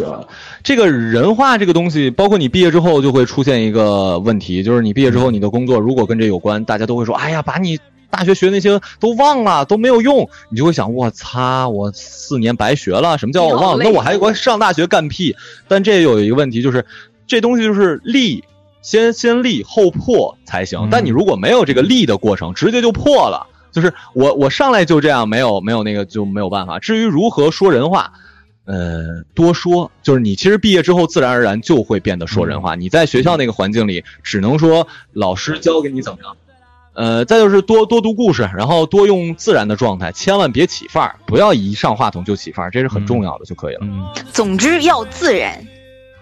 [0.62, 7.78] 这个人话这个东西，包括你毕业之后就会出现一个问题，就是你毕业之后你的工作如果跟这有关，大家都会说，哎呀，把你
[8.08, 13.84] 大学学那些都忘了，都没有用，你就会想，我擦，我四年白学了，什么叫我忘了？
[13.84, 15.36] 那我还我上大学干屁？
[15.68, 16.86] 但这有一个问题，就是
[17.26, 18.42] 这东西就是立。
[18.88, 23.46] 先先立后破才行嗯，但你如果没有这个立的过程，直接就破了。
[23.70, 26.78] 就是我我上来就这样，没有没有那个就没有办法。
[26.78, 28.14] 至于如何说人话，
[28.64, 32.76] 呃，多说，就是你其实毕业之后自然而然就会变得说人话。
[32.76, 36.34] 你在学校那个环境里，只能说老师教给你怎么样，
[36.94, 43.80] 呃，再就是多多读故事，然后多用自然的状态，千万别起范儿，不要一上话筒就起范儿，这是很重要的就可以了。
[43.82, 45.62] 嗯，总之要自然。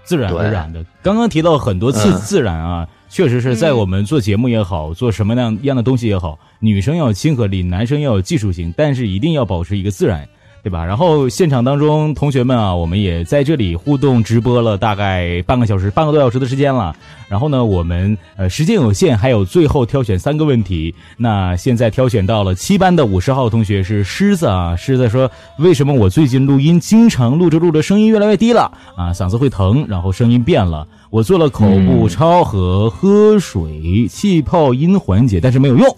[0.06, 0.82] 自然而然的。
[1.02, 10.26] 刚刚提到很多次嗯自然啊，确实是在我们做节目也好，做什么样样的东西也好，女生要有亲和力，男生要有技术性，但是一定要保持一个自然。
[10.66, 10.84] 对吧？
[10.84, 16.92] 然后现场当中，同学们啊，我们也在这里互动直播了大概半个小时、半个多小时的时间了。
[17.28, 20.92] 然后呢，我们呃时间有限，还有最后挑选三个问题。
[21.16, 28.62] 那现在挑选到了七班的五十号同学是狮子啊，狮子说为什么我最近录音经常录着录着声音越来越低了
[28.96, 30.84] 啊，嗓子会疼，然后声音变了。
[31.10, 35.96] 我做了口部操和喝水气泡音缓解，但是没有用。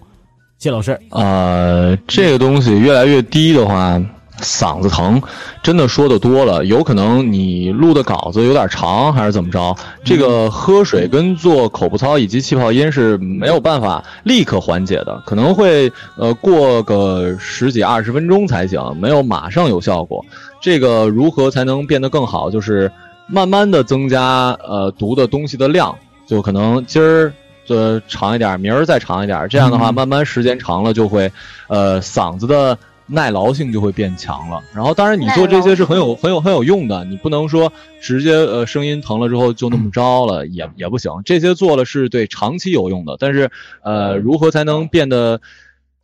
[0.58, 3.98] 谢老师，呃，这个东西越来越低的话，
[4.40, 5.20] 嗓子疼，
[5.62, 9.76] 真的说的多了，有可能你录的稿子有点长，还是怎么着？
[10.04, 20.24] 这个喝水跟做口部操以及气泡音是没有办法立刻缓解的，可能会呃过个十几二十分钟才行，没有马上有效果。
[20.60, 22.50] 这个如何才能变得更好？
[22.50, 22.90] 就是
[23.26, 27.32] 慢慢的增加呃读的东西的量，就可能今儿。
[27.70, 31.30] 呃，长一点，明儿再长一点，这样的话，慢慢时间长了就会，
[31.66, 32.78] 呃，嗓子的
[33.08, 34.62] 耐劳性就会变强了。
[34.72, 41.10] 然后，当然你做这些是很有很有很有用的，你不能说直接呃声音疼了之后就那么着了，也也不行。
[41.24, 43.50] 这些做了是对长期有用的，但是
[43.82, 45.40] 呃，如何才能变得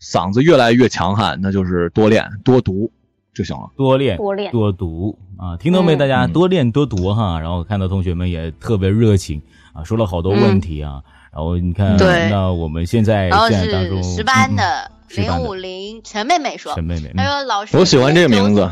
[0.01, 1.39] 嗓子越来越强悍？
[1.41, 2.91] 那就是多练多读
[3.35, 3.71] 就行了。
[3.77, 5.95] 多练多练多读啊，听到没？
[5.95, 7.39] 嗯大家嗯多练多读哈。
[7.39, 9.43] 然后看到同学们也特别热情
[9.73, 11.03] 啊，说了好多问题啊。
[11.33, 11.97] 然后你看，
[12.31, 16.75] 那我们现在现在当中是十班嗯的十班的零五零陈妹妹说。
[16.75, 18.71] 陈，妹妹，她嗯说老师，我喜欢这个名字，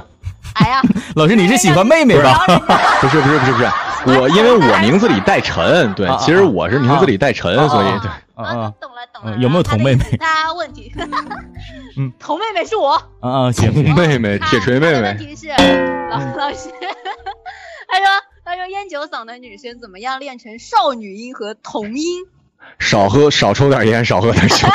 [0.55, 0.83] 哎呀，
[1.17, 2.45] 老师你是喜欢妹妹吧？
[3.01, 8.11] 不是 不是不是不是，我因为我名字里带陈，对其实我是名字里带陈，所以啊对。
[8.35, 10.05] 啊懂了懂了，嗯有没有同妹妹？
[10.19, 10.93] 大家问题，
[11.97, 12.95] 嗯，同妹妹是我。
[13.21, 15.01] 啊啊，行行，妹妹，铁锤妹妹。
[15.03, 15.49] 问，题是，
[16.11, 16.71] 老老师，
[17.89, 18.07] 他说
[18.45, 22.25] 他说烟酒嗓的女生怎么样练成少女音和童音？
[22.79, 24.67] 少喝少抽点烟，少喝点酒。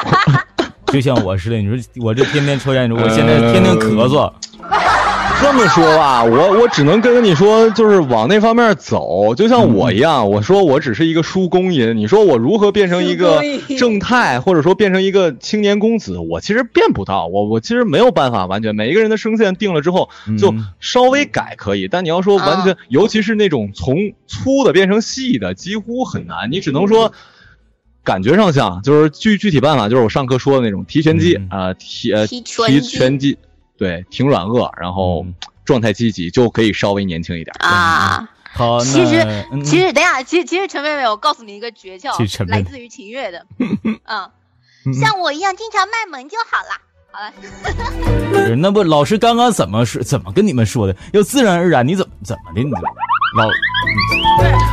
[0.92, 4.32] 就像我似的，你说我这天天抽烟，我现在天天咳嗽，
[5.42, 13.42] 这么说吧，我我只能跟你说，就是往那方面走，就像我一样，我说我只是一个叔公音，你说我如何变成一个
[13.78, 20.10] 正太，或者说变成一个青年公子，我其实变不到，我我其实没有办法完全，每一个人的声线定了之后，
[20.40, 27.12] 就嗯稍微改可以，但你要说完全，啊尤其是那种从粗的变成细的，几乎很难，你只能说。
[28.08, 33.38] 感觉上像，就是具具体办法，就是我上课说的那种提拳击嗯啊、提呃提拳提击拳击，
[33.78, 35.34] 对，挺软腭，然后嗯
[35.66, 37.54] 状态积极，就可以稍微年轻一点。
[37.60, 39.28] 啊，好，其实
[39.66, 46.82] 其实等一下，其实其实陈妹妹，我告诉你一个诀窍其实，妹妹来自于秦月的， 嗯嗯，像我一样经常卖萌就好了。
[47.12, 47.34] 好了，
[48.32, 50.02] 不 是那不老师刚刚怎么说？
[50.04, 50.96] 怎么跟你们说的？
[51.12, 52.62] 要自然而然，你怎么怎么的？
[52.62, 52.70] 你
[53.36, 53.48] 老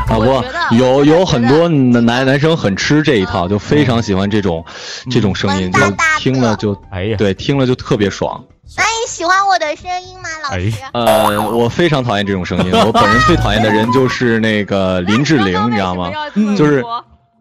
[0.08, 4.64] 啊我觉得不，有有很多男男男生很吃这一套，就非常喜欢这种
[5.10, 5.80] 这种声音，就
[6.18, 8.42] 听了就哎呀，对，听了就特别爽。
[8.76, 10.72] 那你喜欢我的声音吗，老师？
[10.92, 16.10] 呃，我非常讨厌这种声音，我本人最讨厌的人就是那个 林志玲，你知道吗？
[16.34, 16.82] 嗯就是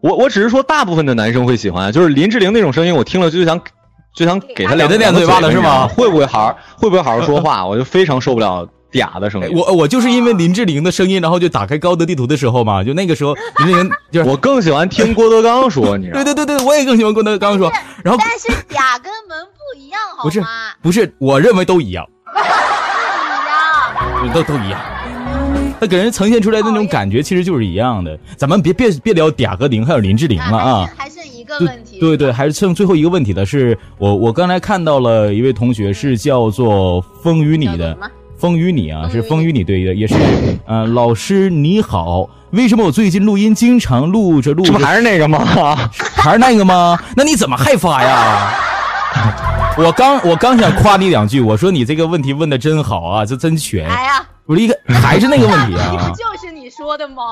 [0.00, 3.58] 我我只是说大部分的男生会喜欢，就是林志玲那种声音，我听了就想
[4.14, 7.64] 就想给他两给他两嘴巴了是吗会不会好好会不会好好说话？
[7.64, 9.54] 我就非常受不了嗲的声音。
[9.54, 16.24] 我我就是因为林志玲的声音，然后就打开高德地图的时候嘛，就那个时候林志玲就是 我更喜欢听郭德纲说， 你知道吗？
[16.24, 17.70] 对对对对，我也更喜欢郭德纲说，
[18.02, 20.46] 然后但是嗲跟萌不一样，好不是吗？
[20.80, 22.38] 不是，我认为都一样，不
[24.24, 24.34] 一样。
[24.34, 24.80] 都都一样。
[25.80, 28.18] 他给人呈现出来的那种感觉其实就是一样的。
[28.36, 30.88] 咱们别别别聊嗲和玲，还有林志玲了啊。
[30.96, 31.98] 还剩一个对问题。
[32.00, 37.96] 对对，还是剩最后一个问题的是，我我刚才看到了一位同学是叫做风雨你的
[38.44, 40.14] 风雨你啊，是风雨你对的，也是，
[40.68, 45.38] 呃，老师你好，为什么我最近录音经常录着录着这不还是那个吗？
[46.14, 46.98] 还是那个吗？
[47.16, 48.52] 那你怎么还发呀？
[49.78, 53.88] 我刚我刚想夸你两句，我说你这个问题问的真好啊，这真全。
[53.88, 56.12] 哎呀，我一个还是那个问题啊不啊。
[56.14, 57.22] 就是你说的吗？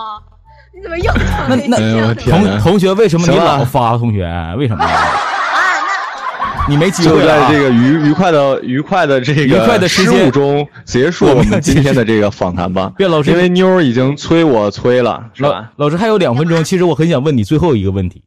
[0.74, 3.98] 你怎么又讲那那同同学，为什么你老发？
[3.98, 4.82] 同学，为什么？
[6.68, 12.92] 你没机就会啊在这个愉 愉快的愉快的这个愉快的时失误中结束我们今天的这个访谈吧。
[12.96, 15.72] 卞老师因为妞儿已经催我催了，是老吧？
[15.76, 18.22] 老师还有两分钟，其实我很想问你最后一个问题，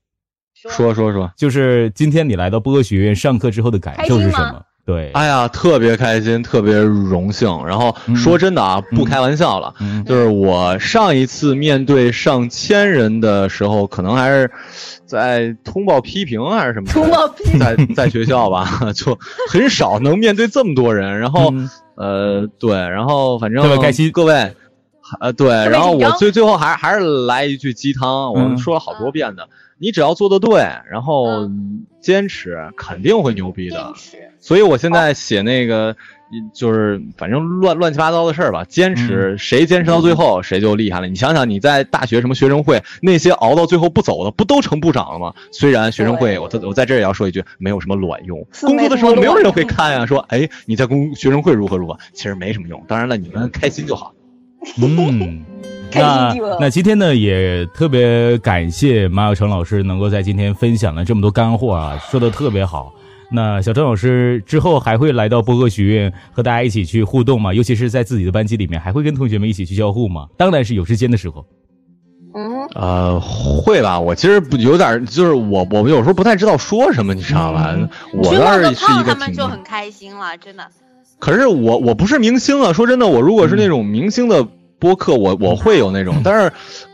[0.70, 4.62] 说说说，就是今天你来到播客学院上课之后的感受是什么？
[4.86, 7.50] 对，哎呀，特别开心，特别荣幸。
[7.66, 9.74] 然后说真的啊，不开玩笑了，
[10.06, 14.52] 就是我上一次面对上千人的时候，可能还是
[15.08, 17.60] 在通报批评还是什么，通报批评。
[17.60, 19.18] 在在学校吧， 就
[19.50, 21.20] 很少能面对这么多人。
[21.20, 21.52] 然后
[21.96, 24.54] 呃，对，然后反正特别开心，各位，
[25.20, 29.48] 呃，对，然后我最最后还还是来一句鸡汤，我们说了好多遍的。
[29.78, 31.50] 你只要做的对，然后
[32.00, 33.94] 坚持，肯定会牛逼的。
[34.40, 35.96] 所以我现在写那个，
[36.54, 38.64] 就是反正乱乱七八糟的事儿吧。
[38.64, 41.08] 坚持，谁坚持到最后，谁就厉害了。
[41.08, 45.34] 你想想，你在大学什么学生会，那些熬到最后不走的，不都成部长了吗？
[45.52, 48.46] 虽然学生会，我我在这也要说一句，没有什么卵用。
[48.62, 52.82] 工作的时候没有人会看呀，说哎你在工学生会如何如何，其实没什么用。
[52.88, 54.14] 当然了，你们开心就好。
[54.78, 55.44] 嗯。
[55.94, 62.94] 那那今天呢，也特别感谢马小成老师能够在今天分享了这么多干货啊，说的特别好。
[63.32, 67.54] 那小陈老师之后还会来到播客学院和大家一起去互动吗？
[67.54, 70.28] 尤其是在自己的班级里面，还会跟同学们一起去交互吗？
[70.38, 71.46] 当然是有时间的时候。
[72.36, 74.00] 嗯，呃，会吧。
[74.00, 77.76] 我其实不有点，就是我我有时候不太知道说什么，你知道吧？
[78.14, 80.64] 我倒是是一个他们就很开心了，真的。
[81.18, 84.46] 可是我我不是明星啊，说真的，我如果是那种明星的。
[84.80, 86.52] 播客我我会有那种，但是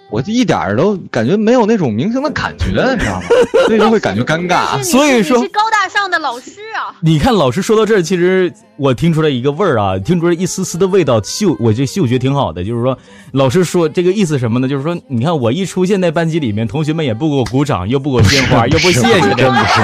[0.09, 2.77] 我一点都感觉没有那种明星的感觉，你知
[3.07, 3.21] 道吗？
[3.67, 4.81] 所以就会感觉尴尬。
[4.83, 6.93] 所以说，是高大上的老师啊。
[6.99, 12.63] 你看，老师说到这儿，其实我听出来一个味儿啊，听出来一丝丝的味道，嗅，我这嗅觉挺好的。
[12.63, 12.97] 就是说，
[13.31, 14.67] 老师说这个意思什么呢？
[14.67, 19.81] 就是说，你看我一出现在班级里面，同学们也不给我鼓掌，又不给我鲜花，又不 谢谢，真的是。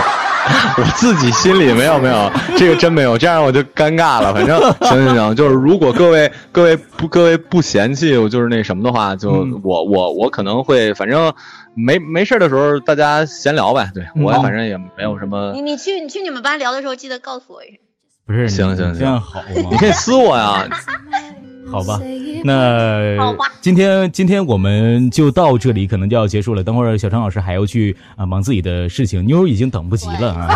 [0.77, 4.33] 我自己心里没有没有，这个真没有，这样我就尴尬了。
[4.33, 11.33] 反正 行行行，就是如果各位各位不各位不嫌弃我就是那什么的话，就我我我可能会，反正
[11.73, 13.91] 没没事的时候大家闲聊呗。
[13.93, 15.51] 对我反正也没有什么。
[15.53, 17.77] 你你去你去你们班聊的时候记得告诉我一声。
[18.25, 19.41] 不是，行行行，这样好？
[19.69, 20.67] 你可以私我呀。
[21.71, 21.99] 好吧，
[22.43, 26.63] 那今天今天我们就到这里，可能就要结束了。
[26.63, 30.47] 等会儿小陈老师还要去啊忙自己的事情，妞儿已经等不及了啊！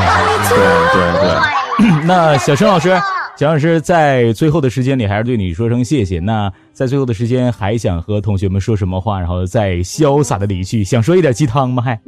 [0.49, 0.57] 对
[0.93, 2.89] 对对，那小陈老师，
[3.37, 6.19] 小老师在最后的时间里还是对你说声谢谢。
[6.19, 10.83] 那在最后的时间还想和同学们说什么话，然后再潇洒的离去？
[10.83, 11.83] 想说一点鸡汤吗？
[11.83, 11.99] 还？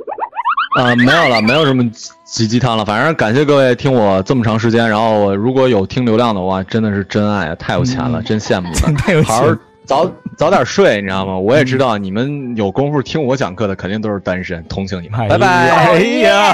[0.76, 1.88] 啊，没有了，没有什么
[2.24, 2.84] 鸡鸡汤了。
[2.84, 8.94] 反正感谢各位听我这么长时间，然后如果有听流量的话，真的是真爱啊，太有钱了，真羡慕了。
[8.98, 9.56] 太有钱，好好
[9.86, 11.38] 早早点睡，你知道吗？
[11.38, 15.28] 我也知道你们有功夫听我讲课的，肯定都是单身，同情你们。
[15.28, 15.48] 拜拜。
[15.70, 16.54] 哎呀，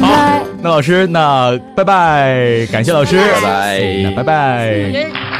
[0.00, 5.31] 好，那老师，那拜拜，感谢老师，拜拜，那拜拜。